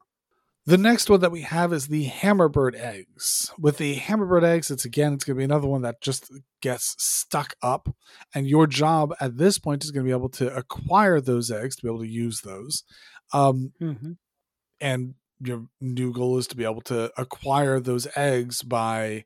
The 0.65 0.77
next 0.77 1.09
one 1.09 1.19
that 1.19 1.31
we 1.31 1.41
have 1.41 1.73
is 1.73 1.87
the 1.87 2.07
Hammerbird 2.07 2.75
eggs. 2.75 3.51
With 3.59 3.77
the 3.77 3.97
Hammerbird 3.97 4.43
eggs, 4.43 4.71
it's 4.71 4.85
again, 4.85 5.13
it's 5.13 5.25
going 5.25 5.35
to 5.35 5.39
be 5.39 5.43
another 5.43 5.67
one 5.67 5.81
that 5.81 5.99
just 5.99 6.31
gets 6.61 6.95
stuck 6.97 7.55
up. 7.61 7.93
And 8.33 8.47
your 8.47 8.65
job 8.65 9.13
at 9.19 9.37
this 9.37 9.59
point 9.59 9.83
is 9.83 9.91
going 9.91 10.05
to 10.05 10.07
be 10.07 10.17
able 10.17 10.29
to 10.29 10.55
acquire 10.55 11.19
those 11.19 11.51
eggs 11.51 11.75
to 11.75 11.83
be 11.83 11.89
able 11.89 11.99
to 11.99 12.07
use 12.07 12.41
those. 12.41 12.83
Um, 13.33 13.73
mm-hmm. 13.81 14.13
And 14.79 15.15
your 15.41 15.65
new 15.81 16.13
goal 16.13 16.37
is 16.37 16.47
to 16.47 16.55
be 16.55 16.63
able 16.63 16.81
to 16.81 17.11
acquire 17.17 17.81
those 17.81 18.07
eggs 18.15 18.61
by 18.61 19.25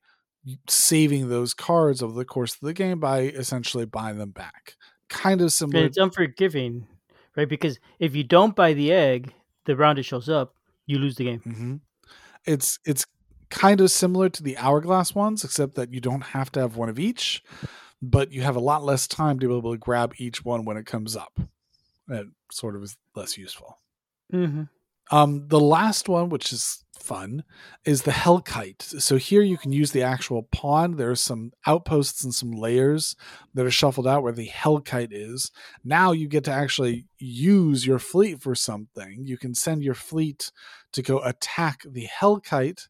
saving 0.68 1.30
those 1.30 1.54
cards 1.54 2.02
over 2.02 2.14
the 2.14 2.26
course 2.26 2.54
of 2.56 2.62
the 2.62 2.74
game 2.74 3.00
by 3.00 3.22
essentially 3.22 3.86
buying 3.86 4.18
them 4.18 4.32
back. 4.32 4.76
Kind 5.10 5.42
of 5.42 5.54
similar. 5.54 5.86
It's 5.86 5.98
unforgiving, 5.98 6.88
right? 7.36 7.48
Because 7.48 7.80
if 8.00 8.16
you 8.16 8.24
don't 8.24 8.56
buy 8.56 8.74
the 8.74 8.92
egg, 8.92 9.34
the 9.66 9.76
round 9.76 10.00
it 10.00 10.04
shows 10.04 10.30
up, 10.30 10.56
you 10.88 10.98
lose 10.98 11.16
the 11.16 11.26
game. 11.26 11.42
Mm-hmm. 11.46 11.76
It's 12.46 12.80
it's 12.86 13.06
kind 13.50 13.80
of 13.80 13.92
similar 13.92 14.30
to 14.30 14.44
the 14.44 14.58
hourglass 14.58 15.14
ones, 15.14 15.44
except 15.44 15.76
that 15.76 15.94
you 15.94 16.02
don't 16.02 16.22
have 16.22 16.52
to 16.54 16.60
have 16.60 16.76
one 16.76 16.90
of 16.90 16.98
each, 16.98 17.44
but 18.02 18.32
you 18.32 18.42
have 18.42 18.56
a 18.56 18.62
lot 18.62 18.84
less 18.84 19.08
time 19.08 19.40
to 19.40 19.48
be 19.48 19.56
able 19.56 19.72
to 19.74 19.78
grab 19.78 20.14
each 20.18 20.44
one 20.44 20.66
when 20.66 20.78
it 20.78 20.86
comes 20.86 21.16
up. 21.16 21.40
It 22.10 22.28
sort 22.52 22.76
of 22.76 22.84
is 22.84 22.98
less 23.16 23.38
useful. 23.38 23.80
Mm-hmm. 24.34 24.64
Um, 25.12 25.48
the 25.48 25.60
last 25.60 26.10
one, 26.10 26.30
which 26.30 26.52
is 26.52 26.84
fun, 27.00 27.44
is 27.86 28.02
the 28.02 28.12
Hellkite. 28.12 29.02
So 29.02 29.16
here 29.16 29.42
you 29.42 29.58
can 29.58 29.72
use 29.72 29.92
the 29.92 30.04
actual 30.04 30.44
pawn. 30.44 30.98
There's 30.98 31.22
some 31.22 31.54
outposts 31.66 32.24
and 32.24 32.34
some 32.34 32.52
layers 32.52 33.16
that 33.54 33.66
are 33.66 33.72
shuffled 33.72 34.08
out 34.08 34.24
where 34.24 34.34
the 34.34 34.50
Hellkite 34.50 35.12
is. 35.12 35.52
Now 35.84 36.12
you 36.12 36.28
get 36.28 36.44
to 36.46 36.52
actually 36.52 37.06
use 37.18 37.88
your 37.88 38.00
fleet 38.00 38.42
for 38.42 38.56
something. 38.56 39.24
You 39.26 39.38
can 39.38 39.56
send 39.56 39.84
your 39.84 39.94
fleet 39.94 40.52
to 40.94 41.02
go 41.02 41.20
attack 41.20 41.82
the 41.90 42.08
Hellkite. 42.08 42.88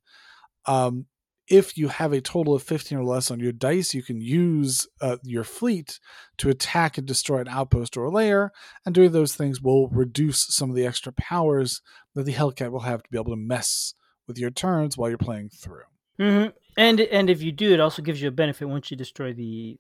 Um, 0.66 1.06
if 1.48 1.78
you 1.78 1.88
have 1.88 2.12
a 2.12 2.22
total 2.22 2.54
of 2.54 2.64
15 2.64 2.98
or 2.98 3.04
less 3.04 3.32
on 3.32 3.40
your 3.40 3.52
dice, 3.52 3.94
you 3.94 4.04
can 4.04 4.20
use 4.20 4.88
uh, 5.02 5.18
your 5.24 5.44
fleet 5.44 6.00
to 6.38 6.50
attack 6.50 6.98
and 6.98 7.08
destroy 7.08 7.40
an 7.40 7.48
outpost 7.48 7.96
or 7.96 8.06
a 8.06 8.12
layer. 8.12 8.52
And 8.86 8.94
doing 8.94 9.12
those 9.12 9.36
things 9.36 9.62
will 9.62 9.88
reduce 9.88 10.46
some 10.54 10.70
of 10.70 10.76
the 10.76 10.86
extra 10.86 11.14
powers 11.14 11.82
that 12.16 12.24
the 12.24 12.34
Hellkite 12.34 12.72
will 12.72 12.82
have 12.82 13.02
to 13.04 13.10
be 13.10 13.18
able 13.18 13.32
to 13.32 13.38
mess 13.38 13.94
with 14.28 14.38
your 14.38 14.52
turns 14.52 14.98
while 14.98 15.10
you're 15.10 15.18
playing 15.18 15.50
through. 15.50 15.84
Mm-hmm. 16.20 16.50
And 16.78 17.00
and 17.00 17.30
if 17.30 17.42
you 17.42 17.52
do, 17.52 17.74
it 17.74 17.80
also 17.80 18.02
gives 18.02 18.22
you 18.22 18.28
a 18.28 18.32
benefit 18.32 18.66
once 18.66 18.92
you 18.92 18.98
destroy 18.98 19.34
the 19.34 19.80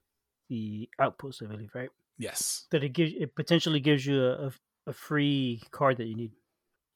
the 0.50 0.90
outpost, 1.00 1.42
I 1.44 1.48
believe, 1.48 1.72
right? 1.76 1.90
Yes. 2.18 2.66
That 2.72 2.84
it 2.84 2.90
gives 2.90 3.14
it 3.18 3.36
potentially 3.36 3.80
gives 3.80 4.06
you 4.06 4.24
a, 4.24 4.52
a 4.88 4.94
free 4.94 5.62
card 5.72 5.98
that 5.98 6.06
you 6.06 6.16
need 6.16 6.32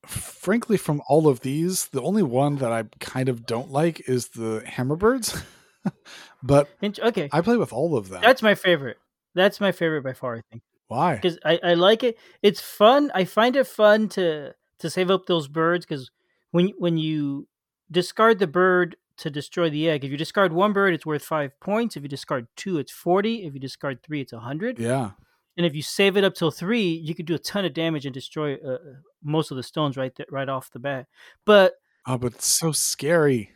frankly, 0.06 0.78
from 0.78 1.02
all 1.08 1.28
of 1.28 1.42
these, 1.42 1.88
the 1.88 2.02
only 2.02 2.24
one 2.24 2.58
that 2.58 2.72
I 2.72 2.84
kind 3.00 3.30
of 3.30 3.46
don't 3.46 3.72
like 3.72 4.08
is 4.10 4.30
the 4.30 4.64
Hammerbirds. 4.66 5.44
but 6.44 6.70
okay, 6.84 7.30
I 7.32 7.42
play 7.42 7.58
with 7.58 7.74
all 7.74 7.98
of 7.98 8.10
them. 8.10 8.22
That's 8.22 8.42
my 8.42 8.56
favorite. 8.56 8.98
That's 9.34 9.60
my 9.60 9.72
favorite 9.72 10.04
by 10.04 10.14
far. 10.14 10.38
I 10.38 10.42
think. 10.52 10.64
Why? 10.88 11.16
Because 11.16 11.40
I, 11.46 11.60
I 11.64 11.74
like 11.76 12.04
it. 12.04 12.18
It's 12.42 12.60
fun. 12.60 13.12
I 13.16 13.24
find 13.24 13.56
it 13.56 13.66
fun 13.66 14.10
to 14.10 14.54
to 14.80 14.90
save 14.90 15.10
up 15.10 15.26
those 15.26 15.48
birds 15.48 15.86
because 15.86 16.12
when 16.52 16.70
when 16.78 16.98
you 16.98 17.48
discard 17.90 18.40
the 18.40 18.48
bird 18.48 18.96
to 19.18 19.30
destroy 19.30 19.70
the 19.70 19.90
egg, 19.90 20.04
if 20.04 20.12
you 20.12 20.18
discard 20.18 20.52
one 20.52 20.74
bird, 20.74 20.94
it's 20.94 21.06
worth 21.06 21.24
five 21.24 21.58
points. 21.60 21.96
If 21.96 22.04
you 22.04 22.10
discard 22.10 22.48
two, 22.56 22.78
it's 22.78 22.92
forty. 22.92 23.46
If 23.46 23.54
you 23.54 23.60
discard 23.60 24.04
three, 24.04 24.22
it's 24.22 24.34
a 24.34 24.40
hundred. 24.40 24.80
Yeah. 24.80 25.12
And 25.58 25.66
if 25.66 25.76
you 25.76 25.82
save 25.82 26.18
it 26.18 26.24
up 26.24 26.34
till 26.34 26.52
three, 26.52 26.88
you 26.88 27.14
could 27.14 27.26
do 27.26 27.36
a 27.36 27.40
ton 27.40 27.66
of 27.66 27.74
damage 27.74 28.06
and 28.06 28.14
destroy 28.14 28.56
uh, 28.56 28.78
most 29.24 29.52
of 29.52 29.58
the 29.58 29.64
stones 29.64 29.98
right 29.98 30.16
th- 30.16 30.30
right 30.32 30.48
off 30.48 30.72
the 30.72 30.80
bat. 30.80 31.08
But 31.46 31.74
oh, 32.06 32.18
but 32.18 32.34
it's 32.34 32.48
so 32.48 32.72
scary. 32.72 33.52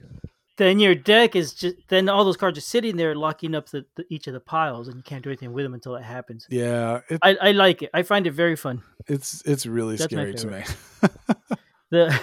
Then 0.58 0.80
your 0.80 0.96
deck 0.96 1.36
is 1.36 1.54
just 1.54 1.76
then 1.90 2.08
all 2.08 2.24
those 2.24 2.38
cards 2.38 2.58
are 2.58 2.62
sitting 2.62 2.96
there 2.96 3.14
locking 3.14 3.56
up 3.56 3.70
the, 3.70 3.86
the 3.96 4.06
each 4.10 4.28
of 4.28 4.34
the 4.34 4.40
piles, 4.40 4.88
and 4.88 4.98
you 4.98 5.04
can't 5.04 5.24
do 5.24 5.30
anything 5.30 5.54
with 5.54 5.66
them 5.66 5.74
until 5.74 5.96
it 5.96 6.04
happens. 6.04 6.48
Yeah, 6.50 7.02
it, 7.10 7.20
I, 7.22 7.36
I 7.42 7.52
like 7.52 7.82
it. 7.82 7.90
I 7.94 8.04
find 8.04 8.26
it 8.26 8.32
very 8.32 8.56
fun. 8.56 8.82
It's 9.08 9.42
it's 9.46 9.66
really 9.66 9.98
That's 9.98 10.14
scary 10.14 10.34
to 10.34 10.48
me. 10.48 10.64
the 11.92 12.20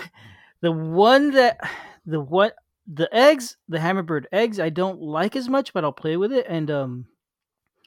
the 0.61 0.73
one 0.73 1.33
that 1.33 1.59
the 2.07 2.21
what 2.21 2.57
the 2.87 3.15
eggs 3.15 3.57
the 3.69 3.79
hammerbird 3.79 4.25
eggs 4.33 4.59
I 4.59 4.71
don't 4.71 5.01
like 5.01 5.37
as 5.37 5.49
much, 5.49 5.73
but 5.73 5.85
I'll 5.85 5.93
play 5.93 6.17
with 6.17 6.33
it 6.33 6.47
and 6.49 6.71
um 6.71 7.07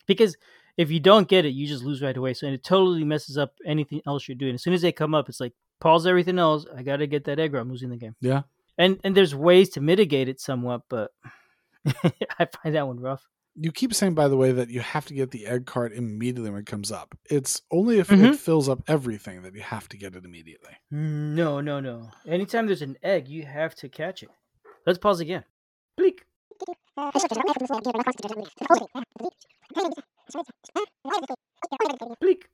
because 0.05 0.37
if 0.77 0.91
you 0.91 0.99
don't 0.99 1.27
get 1.27 1.45
it, 1.45 1.49
you 1.49 1.67
just 1.67 1.83
lose 1.83 2.01
right 2.01 2.15
away. 2.15 2.33
So 2.33 2.47
it 2.47 2.63
totally 2.63 3.03
messes 3.03 3.37
up 3.37 3.53
anything 3.65 4.01
else 4.05 4.27
you're 4.27 4.35
doing. 4.35 4.55
As 4.55 4.63
soon 4.63 4.73
as 4.73 4.81
they 4.81 4.91
come 4.91 5.15
up, 5.15 5.29
it's 5.29 5.39
like 5.39 5.53
pause 5.79 6.05
everything 6.05 6.39
else. 6.39 6.65
I 6.75 6.83
got 6.83 6.97
to 6.97 7.07
get 7.07 7.25
that 7.25 7.39
egg 7.39 7.55
or 7.55 7.59
I'm 7.59 7.69
losing 7.69 7.89
the 7.89 7.97
game. 7.97 8.15
Yeah. 8.21 8.43
And 8.77 8.99
and 9.03 9.15
there's 9.15 9.33
ways 9.33 9.69
to 9.69 9.81
mitigate 9.81 10.27
it 10.27 10.41
somewhat, 10.41 10.81
but 10.89 11.11
I 11.85 12.47
find 12.61 12.75
that 12.75 12.87
one 12.87 12.99
rough. 12.99 13.23
You 13.57 13.71
keep 13.71 13.93
saying, 13.93 14.15
by 14.15 14.27
the 14.27 14.35
way, 14.35 14.51
that 14.51 14.69
you 14.69 14.81
have 14.81 15.05
to 15.05 15.13
get 15.13 15.31
the 15.31 15.45
egg 15.45 15.65
cart 15.65 15.93
immediately 15.93 16.49
when 16.49 16.59
it 16.59 16.65
comes 16.65 16.91
up. 16.91 17.17
It's 17.29 17.61
only 17.71 17.99
if 17.99 18.09
mm-hmm. 18.09 18.25
it 18.25 18.35
fills 18.35 18.67
up 18.67 18.83
everything 18.89 19.43
that 19.43 19.55
you 19.55 19.61
have 19.61 19.87
to 19.89 19.97
get 19.97 20.13
it 20.13 20.25
immediately. 20.25 20.73
No, 20.91 21.61
no, 21.61 21.79
no. 21.79 22.09
Anytime 22.27 22.65
there's 22.65 22.81
an 22.81 22.97
egg, 23.01 23.29
you 23.29 23.43
have 23.43 23.73
to 23.75 23.87
catch 23.87 24.23
it. 24.23 24.29
Let's 24.85 24.99
pause 24.99 25.21
again. 25.21 25.45
Bleak. 25.95 26.25
Bleak. 32.19 32.47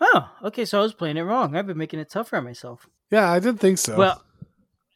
Oh, 0.00 0.30
okay. 0.44 0.64
So 0.64 0.78
I 0.78 0.82
was 0.82 0.94
playing 0.94 1.16
it 1.16 1.22
wrong. 1.22 1.56
I've 1.56 1.66
been 1.66 1.78
making 1.78 2.00
it 2.00 2.10
tougher 2.10 2.36
on 2.36 2.44
myself. 2.44 2.88
Yeah, 3.10 3.30
I 3.30 3.38
didn't 3.38 3.60
think 3.60 3.78
so. 3.78 3.96
Well, 3.96 4.22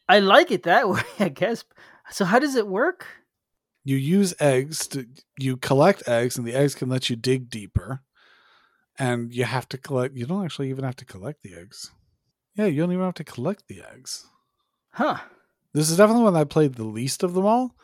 I 0.08 0.18
like 0.18 0.50
it 0.50 0.64
that 0.64 0.88
way, 0.88 1.02
I 1.18 1.28
guess. 1.28 1.64
So 2.10 2.24
how 2.24 2.38
does 2.38 2.56
it 2.56 2.66
work? 2.66 3.06
You 3.84 3.96
use 3.96 4.34
eggs 4.40 4.86
to 4.88 5.06
you 5.38 5.56
collect 5.56 6.06
eggs, 6.08 6.36
and 6.36 6.46
the 6.46 6.54
eggs 6.54 6.74
can 6.74 6.88
let 6.88 7.08
you 7.08 7.16
dig 7.16 7.48
deeper. 7.48 8.02
And 8.98 9.34
you 9.34 9.44
have 9.44 9.68
to 9.70 9.78
collect. 9.78 10.16
You 10.16 10.26
don't 10.26 10.44
actually 10.44 10.68
even 10.68 10.84
have 10.84 10.96
to 10.96 11.06
collect 11.06 11.42
the 11.42 11.54
eggs. 11.54 11.90
Yeah, 12.56 12.66
you 12.66 12.82
don't 12.82 12.92
even 12.92 13.04
have 13.04 13.14
to 13.14 13.24
collect 13.24 13.68
the 13.68 13.82
eggs. 13.94 14.26
Huh. 14.92 15.18
This 15.72 15.90
is 15.90 15.96
definitely 15.96 16.24
one 16.24 16.36
I 16.36 16.44
played 16.44 16.74
the 16.74 16.84
least 16.84 17.22
of 17.22 17.32
them 17.32 17.46
all. 17.46 17.74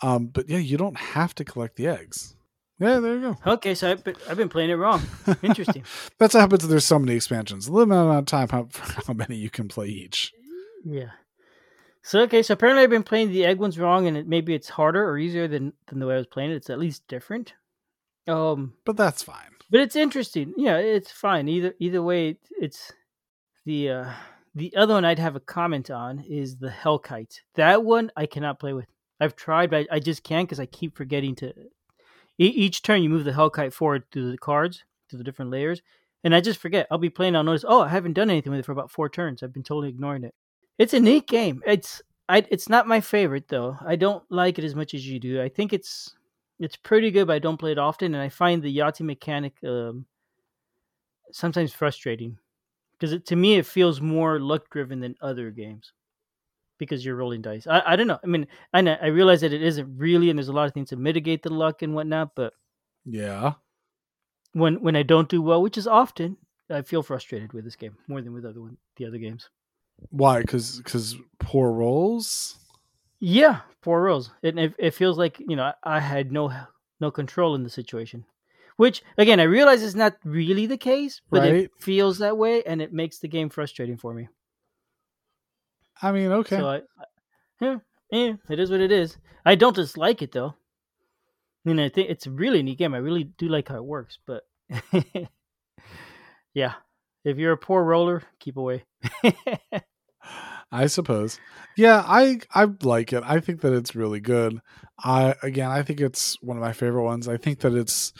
Um, 0.00 0.26
but 0.26 0.48
yeah, 0.48 0.58
you 0.58 0.76
don't 0.76 0.96
have 0.96 1.34
to 1.36 1.44
collect 1.44 1.76
the 1.76 1.86
eggs. 1.86 2.35
Yeah, 2.78 3.00
there 3.00 3.14
you 3.14 3.20
go. 3.20 3.52
Okay, 3.52 3.74
so 3.74 3.90
I've 3.90 4.04
been, 4.04 4.16
I've 4.28 4.36
been 4.36 4.50
playing 4.50 4.70
it 4.70 4.74
wrong. 4.74 5.02
Interesting. 5.42 5.84
That's 6.18 6.34
what 6.34 6.40
happens. 6.40 6.68
There's 6.68 6.84
so 6.84 6.98
many 6.98 7.14
expansions. 7.14 7.70
Limited 7.70 7.98
amount 7.98 8.18
of 8.18 8.26
time 8.26 8.48
how, 8.48 8.68
how 9.06 9.14
many 9.14 9.36
you 9.36 9.48
can 9.48 9.68
play 9.68 9.86
each. 9.86 10.32
Yeah. 10.84 11.10
So 12.02 12.20
okay, 12.20 12.42
so 12.42 12.54
apparently 12.54 12.84
I've 12.84 12.90
been 12.90 13.02
playing 13.02 13.32
the 13.32 13.44
egg 13.44 13.58
ones 13.58 13.78
wrong, 13.78 14.06
and 14.06 14.16
it, 14.16 14.28
maybe 14.28 14.54
it's 14.54 14.68
harder 14.68 15.08
or 15.08 15.18
easier 15.18 15.48
than 15.48 15.72
than 15.88 15.98
the 15.98 16.06
way 16.06 16.14
I 16.14 16.18
was 16.18 16.26
playing 16.26 16.52
it. 16.52 16.56
It's 16.56 16.70
at 16.70 16.78
least 16.78 17.08
different. 17.08 17.54
Um, 18.28 18.74
but 18.84 18.96
that's 18.96 19.22
fine. 19.22 19.56
But 19.70 19.80
it's 19.80 19.96
interesting. 19.96 20.54
Yeah, 20.56 20.76
it's 20.76 21.10
fine. 21.10 21.48
Either 21.48 21.74
either 21.80 22.02
way, 22.02 22.38
it's 22.60 22.92
the 23.64 23.90
uh 23.90 24.12
the 24.54 24.76
other 24.76 24.94
one 24.94 25.04
I'd 25.04 25.18
have 25.18 25.34
a 25.34 25.40
comment 25.40 25.90
on 25.90 26.20
is 26.20 26.58
the 26.58 26.68
Hellkite. 26.70 27.40
That 27.56 27.84
one 27.84 28.12
I 28.16 28.26
cannot 28.26 28.60
play 28.60 28.72
with. 28.72 28.86
I've 29.20 29.34
tried, 29.34 29.70
but 29.70 29.86
I, 29.90 29.96
I 29.96 29.98
just 29.98 30.22
can't 30.22 30.46
because 30.46 30.60
I 30.60 30.66
keep 30.66 30.96
forgetting 30.96 31.34
to. 31.36 31.52
E- 32.38 32.46
each 32.46 32.82
turn 32.82 33.02
you 33.02 33.08
move 33.08 33.24
the 33.24 33.32
Hellkite 33.32 33.72
forward 33.72 34.04
through 34.10 34.30
the 34.30 34.38
cards 34.38 34.84
through 35.08 35.18
the 35.18 35.24
different 35.24 35.50
layers, 35.50 35.82
and 36.24 36.34
I 36.34 36.40
just 36.40 36.60
forget. 36.60 36.86
I'll 36.90 36.98
be 36.98 37.10
playing. 37.10 37.36
I'll 37.36 37.44
notice. 37.44 37.64
Oh, 37.66 37.82
I 37.82 37.88
haven't 37.88 38.14
done 38.14 38.30
anything 38.30 38.50
with 38.50 38.60
it 38.60 38.66
for 38.66 38.72
about 38.72 38.90
four 38.90 39.08
turns. 39.08 39.42
I've 39.42 39.52
been 39.52 39.62
totally 39.62 39.88
ignoring 39.88 40.24
it. 40.24 40.34
It's 40.78 40.94
a 40.94 41.00
neat 41.00 41.26
game. 41.26 41.62
It's 41.66 42.02
I. 42.28 42.44
It's 42.50 42.68
not 42.68 42.88
my 42.88 43.00
favorite 43.00 43.48
though. 43.48 43.76
I 43.84 43.96
don't 43.96 44.24
like 44.30 44.58
it 44.58 44.64
as 44.64 44.74
much 44.74 44.94
as 44.94 45.06
you 45.08 45.18
do. 45.20 45.40
I 45.40 45.48
think 45.48 45.72
it's 45.72 46.14
it's 46.58 46.76
pretty 46.76 47.10
good, 47.10 47.26
but 47.28 47.34
I 47.34 47.38
don't 47.38 47.58
play 47.58 47.72
it 47.72 47.78
often, 47.78 48.14
and 48.14 48.22
I 48.22 48.28
find 48.28 48.62
the 48.62 48.76
Yahtzee 48.76 49.00
mechanic 49.02 49.54
um, 49.64 50.06
sometimes 51.32 51.72
frustrating 51.72 52.38
because 52.98 53.20
to 53.22 53.36
me 53.36 53.56
it 53.56 53.66
feels 53.66 54.00
more 54.00 54.40
luck 54.40 54.70
driven 54.70 55.00
than 55.00 55.14
other 55.20 55.50
games 55.50 55.92
because 56.78 57.04
you're 57.04 57.16
rolling 57.16 57.42
dice. 57.42 57.66
I, 57.66 57.82
I 57.86 57.96
don't 57.96 58.06
know. 58.06 58.18
I 58.22 58.26
mean, 58.26 58.46
I 58.72 58.80
I 58.80 59.06
realize 59.06 59.40
that 59.40 59.52
it 59.52 59.62
isn't 59.62 59.96
really, 59.96 60.30
and 60.30 60.38
there's 60.38 60.48
a 60.48 60.52
lot 60.52 60.66
of 60.66 60.74
things 60.74 60.90
to 60.90 60.96
mitigate 60.96 61.42
the 61.42 61.50
luck 61.50 61.82
and 61.82 61.94
whatnot. 61.94 62.34
But 62.34 62.52
yeah, 63.04 63.54
when 64.52 64.82
when 64.82 64.96
I 64.96 65.02
don't 65.02 65.28
do 65.28 65.42
well, 65.42 65.62
which 65.62 65.78
is 65.78 65.86
often, 65.86 66.36
I 66.70 66.82
feel 66.82 67.02
frustrated 67.02 67.52
with 67.52 67.64
this 67.64 67.76
game 67.76 67.96
more 68.08 68.20
than 68.20 68.32
with 68.32 68.44
other 68.44 68.60
one, 68.60 68.76
the 68.96 69.06
other 69.06 69.18
games. 69.18 69.48
Why? 70.10 70.40
Because 70.40 70.78
because 70.78 71.16
poor 71.38 71.72
rolls. 71.72 72.56
Yeah, 73.18 73.60
poor 73.82 74.02
rolls. 74.02 74.30
It, 74.42 74.58
it 74.58 74.74
it 74.78 74.94
feels 74.94 75.18
like 75.18 75.40
you 75.40 75.56
know 75.56 75.72
I 75.82 76.00
had 76.00 76.32
no 76.32 76.52
no 77.00 77.10
control 77.10 77.54
in 77.54 77.62
the 77.62 77.70
situation. 77.70 78.24
Which 78.76 79.02
again, 79.16 79.40
I 79.40 79.44
realize 79.44 79.82
is 79.82 79.96
not 79.96 80.16
really 80.22 80.66
the 80.66 80.76
case, 80.76 81.22
but 81.30 81.40
right. 81.40 81.54
it 81.54 81.70
feels 81.78 82.18
that 82.18 82.36
way, 82.36 82.62
and 82.64 82.82
it 82.82 82.92
makes 82.92 83.18
the 83.18 83.28
game 83.28 83.48
frustrating 83.48 83.96
for 83.96 84.12
me. 84.12 84.28
I 86.02 86.12
mean, 86.12 86.32
okay. 86.32 86.58
So 86.58 86.68
I, 86.68 86.80
yeah, 87.60 87.76
yeah, 88.10 88.32
it 88.50 88.60
is 88.60 88.70
what 88.70 88.80
it 88.80 88.92
is. 88.92 89.16
I 89.44 89.54
don't 89.54 89.76
dislike 89.76 90.22
it 90.22 90.32
though. 90.32 90.54
I 91.64 91.68
mean, 91.68 91.80
I 91.80 91.88
think 91.88 92.10
it's 92.10 92.26
a 92.26 92.30
really 92.30 92.62
neat 92.62 92.78
game. 92.78 92.94
I 92.94 92.98
really 92.98 93.24
do 93.24 93.48
like 93.48 93.68
how 93.68 93.76
it 93.76 93.84
works, 93.84 94.18
but 94.26 94.44
yeah, 96.54 96.74
if 97.24 97.38
you're 97.38 97.52
a 97.52 97.58
poor 97.58 97.82
roller, 97.82 98.22
keep 98.38 98.56
away. 98.56 98.84
I 100.72 100.86
suppose. 100.86 101.38
Yeah, 101.76 102.02
I 102.06 102.40
I 102.54 102.66
like 102.82 103.12
it. 103.12 103.22
I 103.24 103.40
think 103.40 103.60
that 103.60 103.72
it's 103.72 103.94
really 103.94 104.20
good. 104.20 104.60
I 104.98 105.34
again, 105.42 105.70
I 105.70 105.82
think 105.82 106.00
it's 106.00 106.40
one 106.42 106.56
of 106.56 106.62
my 106.62 106.72
favorite 106.72 107.04
ones. 107.04 107.28
I 107.28 107.36
think 107.36 107.60
that 107.60 107.74
it's 107.74 108.12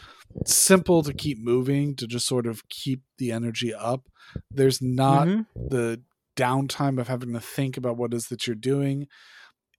simple 0.45 1.03
to 1.03 1.15
keep 1.15 1.39
moving 1.39 1.97
to 1.97 2.07
just 2.07 2.27
sort 2.27 2.47
of 2.47 2.69
keep 2.69 3.03
the 3.19 3.33
energy 3.33 3.75
up. 3.75 4.03
There's 4.51 4.81
not 4.83 5.29
mm-hmm. 5.29 5.69
the 5.69 6.03
downtime 6.37 7.01
of 7.01 7.09
having 7.09 7.33
to 7.33 7.41
think 7.41 7.77
about 7.77 7.97
what 7.97 8.15
is 8.15 8.29
that 8.29 8.47
you're 8.47 8.57
doing. 8.57 9.09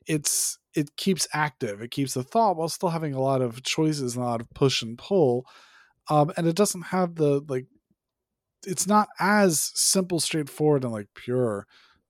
It's 0.06 0.58
it 0.74 0.96
keeps 0.96 1.28
active. 1.34 1.82
It 1.82 1.92
keeps 1.92 2.14
the 2.14 2.24
thought 2.24 2.56
while 2.56 2.70
still 2.70 2.90
having 2.90 3.14
a 3.14 3.22
lot 3.22 3.42
of 3.42 3.64
choices 3.64 4.16
and 4.16 4.24
a 4.24 4.28
lot 4.28 4.42
of 4.42 4.50
push 4.54 4.82
and 4.82 4.98
pull. 4.98 5.46
Um, 6.10 6.32
and 6.38 6.48
it 6.48 6.56
doesn't 6.56 6.84
have 6.84 7.16
the 7.16 7.42
like 7.48 7.66
it's 8.66 8.88
not 8.88 9.10
as 9.20 9.72
simple, 9.76 10.20
straightforward, 10.20 10.84
and 10.84 10.94
like 10.94 11.08
pure 11.16 11.68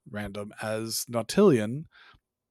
random 0.10 0.53
as 0.62 1.05
Nautilion. 1.10 1.86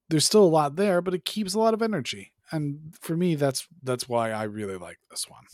There's 0.08 0.24
still 0.24 0.44
a 0.44 0.46
lot 0.46 0.76
there, 0.76 1.00
but 1.00 1.14
it 1.14 1.24
keeps 1.24 1.54
a 1.54 1.58
lot 1.58 1.74
of 1.74 1.82
energy. 1.82 2.32
And 2.50 2.94
for 3.00 3.16
me, 3.16 3.34
that's 3.34 3.66
that's 3.82 4.08
why 4.08 4.30
I 4.30 4.44
really 4.44 4.76
like 4.76 4.98
this 5.10 5.26
one. 5.28 5.44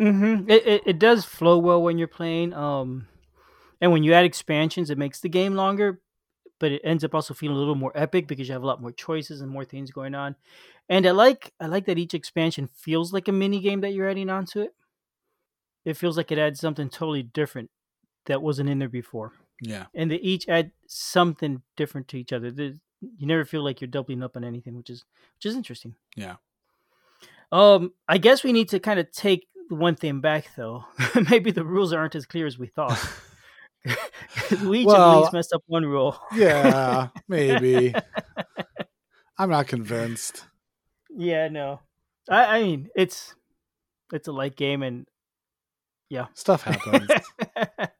Mm-hmm. 0.00 0.50
It, 0.50 0.66
it, 0.66 0.82
it 0.86 0.98
does 0.98 1.24
flow 1.24 1.58
well 1.58 1.82
when 1.82 1.98
you're 1.98 2.08
playing. 2.08 2.54
Um, 2.54 3.08
and 3.82 3.90
when 3.90 4.04
you 4.04 4.14
add 4.14 4.24
expansions, 4.24 4.90
it 4.90 4.96
makes 4.96 5.20
the 5.20 5.28
game 5.28 5.54
longer, 5.56 6.00
but 6.60 6.70
it 6.70 6.80
ends 6.84 7.02
up 7.02 7.16
also 7.16 7.34
feeling 7.34 7.56
a 7.56 7.58
little 7.58 7.74
more 7.74 7.90
epic 7.96 8.28
because 8.28 8.48
you 8.48 8.52
have 8.52 8.62
a 8.62 8.66
lot 8.66 8.80
more 8.80 8.92
choices 8.92 9.40
and 9.40 9.50
more 9.50 9.64
things 9.64 9.90
going 9.90 10.14
on. 10.14 10.36
And 10.88 11.04
I 11.04 11.10
like 11.10 11.52
I 11.58 11.66
like 11.66 11.86
that 11.86 11.98
each 11.98 12.14
expansion 12.14 12.68
feels 12.72 13.12
like 13.12 13.26
a 13.26 13.32
mini 13.32 13.58
game 13.58 13.80
that 13.80 13.92
you're 13.92 14.08
adding 14.08 14.30
onto 14.30 14.60
it. 14.60 14.72
It 15.84 15.96
feels 15.96 16.16
like 16.16 16.30
it 16.30 16.38
adds 16.38 16.60
something 16.60 16.88
totally 16.88 17.24
different 17.24 17.70
that 18.26 18.40
wasn't 18.40 18.68
in 18.68 18.78
there 18.78 18.88
before. 18.88 19.32
Yeah. 19.60 19.86
And 19.96 20.12
they 20.12 20.16
each 20.16 20.48
add 20.48 20.70
something 20.86 21.62
different 21.76 22.06
to 22.08 22.18
each 22.18 22.32
other. 22.32 22.52
There's, 22.52 22.76
you 23.00 23.26
never 23.26 23.44
feel 23.44 23.64
like 23.64 23.80
you're 23.80 23.88
doubling 23.88 24.22
up 24.22 24.36
on 24.36 24.44
anything, 24.44 24.76
which 24.76 24.90
is 24.90 25.04
which 25.34 25.46
is 25.46 25.56
interesting. 25.56 25.96
Yeah. 26.14 26.36
Um, 27.50 27.94
I 28.06 28.18
guess 28.18 28.44
we 28.44 28.52
need 28.52 28.68
to 28.68 28.78
kind 28.78 29.00
of 29.00 29.10
take 29.10 29.48
one 29.70 29.96
thing 29.96 30.20
back 30.20 30.50
though. 30.56 30.84
Maybe 31.30 31.50
the 31.50 31.64
rules 31.64 31.92
aren't 31.92 32.14
as 32.14 32.26
clear 32.26 32.46
as 32.46 32.60
we 32.60 32.68
thought. 32.68 33.04
we 34.64 34.80
each 34.80 34.86
well, 34.86 35.12
at 35.12 35.20
least 35.20 35.32
messed 35.32 35.52
up 35.52 35.62
one 35.66 35.84
rule. 35.84 36.18
yeah, 36.34 37.08
maybe. 37.28 37.94
I'm 39.38 39.50
not 39.50 39.66
convinced. 39.66 40.44
Yeah, 41.10 41.48
no. 41.48 41.80
I, 42.28 42.44
I 42.58 42.62
mean, 42.62 42.88
it's 42.94 43.34
it's 44.12 44.28
a 44.28 44.32
light 44.32 44.56
game, 44.56 44.82
and 44.82 45.06
yeah, 46.08 46.26
stuff 46.34 46.62
happens. 46.62 47.10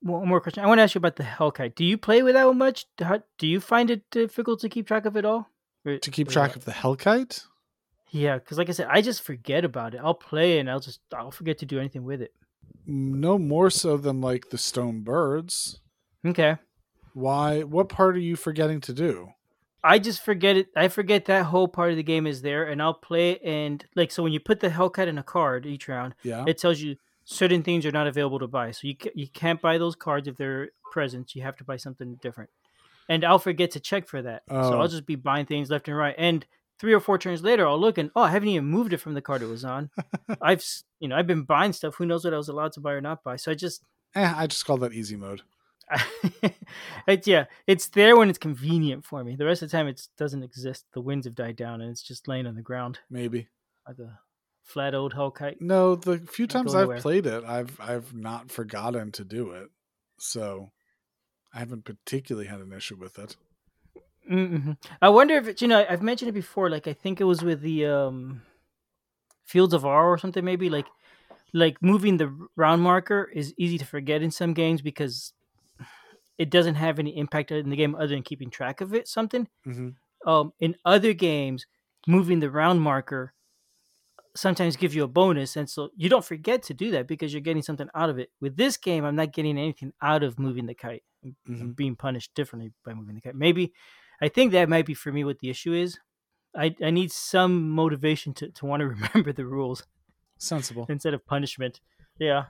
one 0.00 0.28
more 0.28 0.40
question. 0.40 0.62
I 0.62 0.66
want 0.66 0.78
to 0.78 0.82
ask 0.82 0.94
you 0.94 1.00
about 1.00 1.16
the 1.16 1.24
Hellkite. 1.24 1.74
Do 1.74 1.84
you 1.84 1.98
play 1.98 2.22
with 2.22 2.34
that 2.34 2.46
one 2.46 2.58
much? 2.58 2.86
Do 2.96 3.46
you 3.46 3.60
find 3.60 3.90
it 3.90 4.08
difficult 4.10 4.60
to 4.60 4.68
keep 4.68 4.86
track 4.86 5.06
of 5.06 5.16
it 5.16 5.24
all? 5.24 5.48
Or, 5.84 5.98
to 5.98 6.10
keep 6.10 6.28
track 6.28 6.54
of 6.56 6.64
the 6.64 6.72
Hellkite? 6.72 7.44
Yeah, 8.10 8.38
because 8.38 8.58
like 8.58 8.68
I 8.68 8.72
said, 8.72 8.86
I 8.88 9.00
just 9.00 9.22
forget 9.22 9.64
about 9.64 9.94
it. 9.94 10.00
I'll 10.02 10.14
play 10.14 10.60
and 10.60 10.70
I'll 10.70 10.78
just 10.78 11.00
I'll 11.12 11.32
forget 11.32 11.58
to 11.58 11.66
do 11.66 11.80
anything 11.80 12.04
with 12.04 12.22
it. 12.22 12.32
No 12.86 13.38
more 13.38 13.70
so 13.70 13.96
than 13.96 14.20
like 14.20 14.50
the 14.50 14.58
stone 14.58 15.00
birds. 15.02 15.80
Okay. 16.24 16.56
Why? 17.14 17.62
What 17.62 17.88
part 17.88 18.16
are 18.16 18.20
you 18.20 18.36
forgetting 18.36 18.80
to 18.82 18.92
do? 18.92 19.30
I 19.82 19.98
just 19.98 20.22
forget 20.22 20.56
it. 20.56 20.68
I 20.74 20.88
forget 20.88 21.26
that 21.26 21.44
whole 21.44 21.68
part 21.68 21.90
of 21.90 21.96
the 21.96 22.02
game 22.02 22.26
is 22.26 22.42
there, 22.42 22.64
and 22.64 22.80
I'll 22.80 22.94
play 22.94 23.32
it. 23.32 23.42
And 23.44 23.84
like, 23.94 24.10
so 24.10 24.22
when 24.22 24.32
you 24.32 24.40
put 24.40 24.60
the 24.60 24.70
Hellkite 24.70 25.08
in 25.08 25.18
a 25.18 25.22
card 25.22 25.66
each 25.66 25.88
round, 25.88 26.14
yeah, 26.22 26.44
it 26.46 26.58
tells 26.58 26.80
you 26.80 26.96
certain 27.24 27.62
things 27.62 27.84
are 27.84 27.92
not 27.92 28.06
available 28.06 28.38
to 28.38 28.46
buy. 28.46 28.70
So 28.70 28.88
you 28.88 28.96
you 29.14 29.28
can't 29.28 29.60
buy 29.60 29.78
those 29.78 29.94
cards 29.94 30.26
if 30.26 30.36
they're 30.36 30.70
presents. 30.90 31.36
You 31.36 31.42
have 31.42 31.56
to 31.56 31.64
buy 31.64 31.76
something 31.76 32.16
different. 32.22 32.50
And 33.08 33.24
I'll 33.24 33.38
forget 33.38 33.72
to 33.72 33.80
check 33.80 34.08
for 34.08 34.22
that. 34.22 34.42
Oh. 34.48 34.70
So 34.70 34.80
I'll 34.80 34.88
just 34.88 35.06
be 35.06 35.16
buying 35.16 35.44
things 35.44 35.70
left 35.70 35.88
and 35.88 35.96
right. 35.96 36.14
And 36.16 36.46
three 36.84 36.92
or 36.92 37.00
four 37.00 37.16
turns 37.16 37.42
later, 37.42 37.66
I'll 37.66 37.80
look 37.80 37.96
and 37.96 38.10
oh, 38.14 38.20
I 38.20 38.30
haven't 38.30 38.50
even 38.50 38.66
moved 38.66 38.92
it 38.92 38.98
from 38.98 39.14
the 39.14 39.22
card 39.22 39.40
it 39.40 39.46
was 39.46 39.64
on. 39.64 39.88
I've 40.42 40.62
you 41.00 41.08
know 41.08 41.16
I've 41.16 41.26
been 41.26 41.44
buying 41.44 41.72
stuff. 41.72 41.94
Who 41.94 42.04
knows 42.04 42.24
what 42.24 42.34
I 42.34 42.36
was 42.36 42.50
allowed 42.50 42.72
to 42.72 42.80
buy 42.80 42.92
or 42.92 43.00
not 43.00 43.24
buy? 43.24 43.36
So 43.36 43.52
I 43.52 43.54
just 43.54 43.82
eh, 44.14 44.34
I 44.36 44.46
just 44.46 44.66
call 44.66 44.76
that 44.78 44.92
easy 44.92 45.16
mode. 45.16 45.40
it's 47.08 47.26
yeah, 47.26 47.46
it's 47.66 47.88
there 47.88 48.18
when 48.18 48.28
it's 48.28 48.38
convenient 48.38 49.02
for 49.02 49.24
me. 49.24 49.34
The 49.34 49.46
rest 49.46 49.62
of 49.62 49.70
the 49.70 49.76
time, 49.76 49.88
it 49.88 50.06
doesn't 50.18 50.42
exist. 50.42 50.84
The 50.92 51.00
winds 51.00 51.26
have 51.26 51.34
died 51.34 51.56
down, 51.56 51.80
and 51.80 51.90
it's 51.90 52.02
just 52.02 52.28
laying 52.28 52.46
on 52.46 52.54
the 52.54 52.60
ground. 52.60 52.98
Maybe 53.08 53.48
like 53.88 53.98
a 53.98 54.18
flat 54.62 54.94
old 54.94 55.14
Hellkite. 55.14 55.56
No, 55.60 55.94
the 55.94 56.18
few 56.18 56.46
times 56.46 56.74
I've 56.74 57.00
played 57.00 57.24
it, 57.24 57.44
I've 57.44 57.80
I've 57.80 58.12
not 58.12 58.50
forgotten 58.50 59.10
to 59.12 59.24
do 59.24 59.52
it, 59.52 59.70
so 60.18 60.70
I 61.54 61.60
haven't 61.60 61.86
particularly 61.86 62.46
had 62.46 62.60
an 62.60 62.74
issue 62.74 62.96
with 62.96 63.18
it. 63.18 63.36
Mm-hmm. 64.30 64.72
I 65.02 65.08
wonder 65.08 65.36
if 65.36 65.60
you 65.60 65.68
know 65.68 65.84
I've 65.88 66.02
mentioned 66.02 66.28
it 66.28 66.32
before. 66.32 66.70
Like 66.70 66.86
I 66.86 66.92
think 66.92 67.20
it 67.20 67.24
was 67.24 67.42
with 67.42 67.60
the 67.60 67.86
um, 67.86 68.42
Fields 69.44 69.74
of 69.74 69.84
Arle 69.84 70.08
or 70.08 70.18
something. 70.18 70.44
Maybe 70.44 70.70
like 70.70 70.86
like 71.52 71.80
moving 71.82 72.16
the 72.16 72.34
round 72.56 72.82
marker 72.82 73.30
is 73.32 73.54
easy 73.56 73.78
to 73.78 73.84
forget 73.84 74.22
in 74.22 74.30
some 74.30 74.54
games 74.54 74.82
because 74.82 75.32
it 76.38 76.50
doesn't 76.50 76.74
have 76.74 76.98
any 76.98 77.16
impact 77.16 77.52
in 77.52 77.70
the 77.70 77.76
game 77.76 77.94
other 77.94 78.08
than 78.08 78.22
keeping 78.22 78.50
track 78.50 78.80
of 78.80 78.94
it. 78.94 79.08
Something. 79.08 79.48
Mm-hmm. 79.66 79.90
Um, 80.28 80.52
in 80.58 80.74
other 80.84 81.12
games, 81.12 81.66
moving 82.06 82.40
the 82.40 82.50
round 82.50 82.80
marker 82.80 83.34
sometimes 84.34 84.76
gives 84.76 84.94
you 84.94 85.04
a 85.04 85.08
bonus, 85.08 85.56
and 85.56 85.68
so 85.68 85.90
you 85.96 86.08
don't 86.08 86.24
forget 86.24 86.62
to 86.64 86.74
do 86.74 86.90
that 86.92 87.06
because 87.06 87.32
you're 87.32 87.40
getting 87.40 87.62
something 87.62 87.88
out 87.94 88.10
of 88.10 88.18
it. 88.18 88.30
With 88.40 88.56
this 88.56 88.76
game, 88.76 89.04
I'm 89.04 89.16
not 89.16 89.32
getting 89.32 89.58
anything 89.58 89.92
out 90.02 90.22
of 90.22 90.38
moving 90.38 90.66
the 90.66 90.74
kite. 90.74 91.02
I'm 91.24 91.36
mm-hmm. 91.48 91.70
being 91.70 91.94
punished 91.94 92.34
differently 92.34 92.72
by 92.84 92.94
moving 92.94 93.14
the 93.14 93.20
kite. 93.20 93.36
Maybe 93.36 93.72
I 94.20 94.28
think 94.28 94.52
that 94.52 94.68
might 94.68 94.86
be 94.86 94.94
for 94.94 95.12
me 95.12 95.24
what 95.24 95.38
the 95.40 95.50
issue 95.50 95.72
is. 95.72 95.98
I, 96.56 96.74
I 96.82 96.90
need 96.90 97.10
some 97.10 97.70
motivation 97.70 98.32
to, 98.34 98.48
to 98.48 98.66
want 98.66 98.80
to 98.80 98.86
remember 99.14 99.32
the 99.32 99.46
rules. 99.46 99.84
Sensible. 100.38 100.86
Instead 100.88 101.14
of 101.14 101.26
punishment. 101.26 101.80
Yeah. 102.18 102.44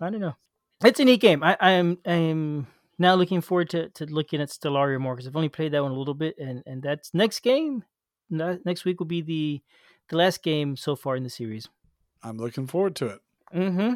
I 0.00 0.10
don't 0.10 0.20
know. 0.20 0.36
It's 0.84 1.00
a 1.00 1.04
neat 1.04 1.20
game. 1.20 1.42
I, 1.42 1.56
I 1.60 1.70
am 1.72 1.98
I 2.04 2.14
am 2.14 2.66
now 2.98 3.14
looking 3.14 3.40
forward 3.40 3.70
to, 3.70 3.88
to 3.90 4.06
looking 4.06 4.40
at 4.40 4.48
Stellaria 4.48 4.98
more 4.98 5.14
because 5.14 5.28
I've 5.28 5.36
only 5.36 5.48
played 5.48 5.72
that 5.72 5.82
one 5.82 5.92
a 5.92 5.98
little 5.98 6.14
bit 6.14 6.36
and, 6.38 6.62
and 6.66 6.82
that's 6.82 7.14
next 7.14 7.40
game. 7.40 7.84
Next 8.30 8.84
week 8.84 8.98
will 8.98 9.06
be 9.06 9.22
the 9.22 9.62
the 10.08 10.16
last 10.16 10.42
game 10.42 10.76
so 10.76 10.96
far 10.96 11.16
in 11.16 11.22
the 11.22 11.30
series. 11.30 11.68
I'm 12.22 12.38
looking 12.38 12.66
forward 12.66 12.96
to 12.96 13.06
it. 13.06 13.20
Mm-hmm. 13.54 13.94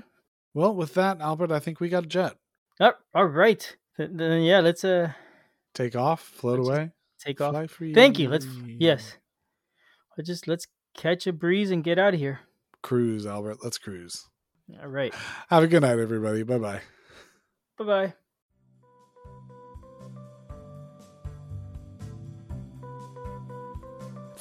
Well, 0.55 0.75
with 0.75 0.95
that, 0.95 1.21
Albert, 1.21 1.53
I 1.53 1.59
think 1.59 1.81
we 1.81 1.89
got 1.89 2.05
a 2.05 2.09
jet. 2.09 2.35
Oh, 2.81 2.93
all 3.15 3.27
right. 3.27 3.77
Then, 3.99 4.17
then 4.17 4.43
yeah, 4.43 4.61
let's 4.61 4.85
uh 4.85 5.13
Take 5.77 5.95
off, 5.95 6.23
float 6.23 6.59
Let's 6.61 6.69
away. 6.71 6.91
take 7.21 7.41
off. 7.43 7.53
Fly 7.53 7.67
free. 7.67 7.93
Thank 7.93 8.19
you. 8.19 8.31
Let's 8.31 8.47
yes. 8.67 9.19
Let's 10.17 10.27
just 10.27 10.49
let's 10.49 10.67
catch 10.97 11.27
a 11.27 11.35
breeze 11.35 11.71
and 11.71 11.85
get 11.85 11.99
out 11.99 12.15
of 12.15 12.21
here. 12.21 12.41
Cruise, 12.83 13.27
Albert. 13.27 13.59
Let's 13.63 13.77
cruise. 13.77 14.27
All 14.81 14.89
right. 14.89 15.15
Have 15.51 15.63
a 15.63 15.67
good 15.67 15.83
night, 15.83 15.99
everybody. 15.99 16.45
Bye 16.45 16.59
bye. 16.59 16.81
Bye 17.79 17.85
bye. 17.85 18.15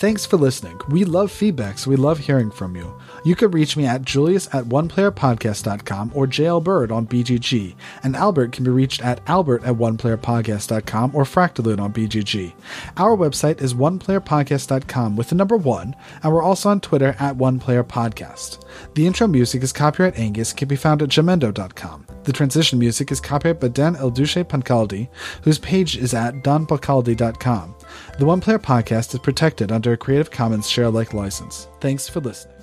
Thanks 0.06 0.24
for 0.24 0.38
listening. 0.38 0.80
We 0.88 1.04
love 1.04 1.32
feedback, 1.32 1.80
so 1.80 1.90
we 1.90 1.96
love 1.96 2.20
hearing 2.20 2.52
from 2.52 2.76
you. 2.76 2.94
You 3.24 3.36
can 3.36 3.50
reach 3.50 3.76
me 3.76 3.88
at 3.88 4.04
julius 4.04 4.46
at 4.54 4.66
oneplayerpodcast.com 4.66 6.12
or 6.14 6.28
JLBird 6.28 6.92
on 6.92 7.08
BGG, 7.08 7.74
and 8.04 8.16
Albert 8.16 8.52
can 8.52 8.66
be 8.66 8.70
reached 8.70 9.04
at 9.04 9.20
albert 9.28 9.64
at 9.64 9.78
oneplayerpodcast.com 9.78 11.16
or 11.16 11.24
Fractalute 11.24 11.80
on 11.80 11.92
BGG. 11.92 12.54
Our 12.98 13.18
website 13.18 13.64
is 13.64 13.74
oneplayerpodcast.com 13.74 15.16
with 15.16 15.30
the 15.30 15.36
number 15.36 15.58
one, 15.58 15.96
and 16.22 16.32
we're 16.32 16.44
also 16.44 16.70
on 16.70 16.82
Twitter 16.82 17.16
at 17.18 17.40
oneplayerpodcast. 17.40 18.64
The 18.94 19.08
intro 19.08 19.26
music 19.26 19.64
is 19.64 19.74
copyright 19.74 20.20
Angus, 20.20 20.54
can 20.54 20.68
be 20.68 20.76
found 20.76 21.02
at 21.02 21.10
jamendo.com. 21.10 22.06
The 22.26 22.34
transition 22.34 22.80
music 22.80 23.12
is 23.12 23.22
copyright 23.22 23.60
by 23.60 23.68
Dan 23.68 23.96
Elduce 23.96 24.44
Pancaldi, 24.44 25.10
whose 25.44 25.60
page 25.60 25.96
is 25.96 26.16
at 26.16 26.44
donpancaldi.com. 26.44 27.76
The 28.18 28.26
One 28.26 28.42
Player 28.42 28.60
Podcast 28.60 29.14
is 29.14 29.20
protected 29.20 29.72
under 29.72 29.94
a 29.94 29.98
Creative 29.98 30.32
Commons 30.32 30.68
share 30.68 30.86
alike 30.86 31.14
license. 31.14 31.68
Thanks 31.80 32.10
for 32.10 32.20
listening. 32.20 32.55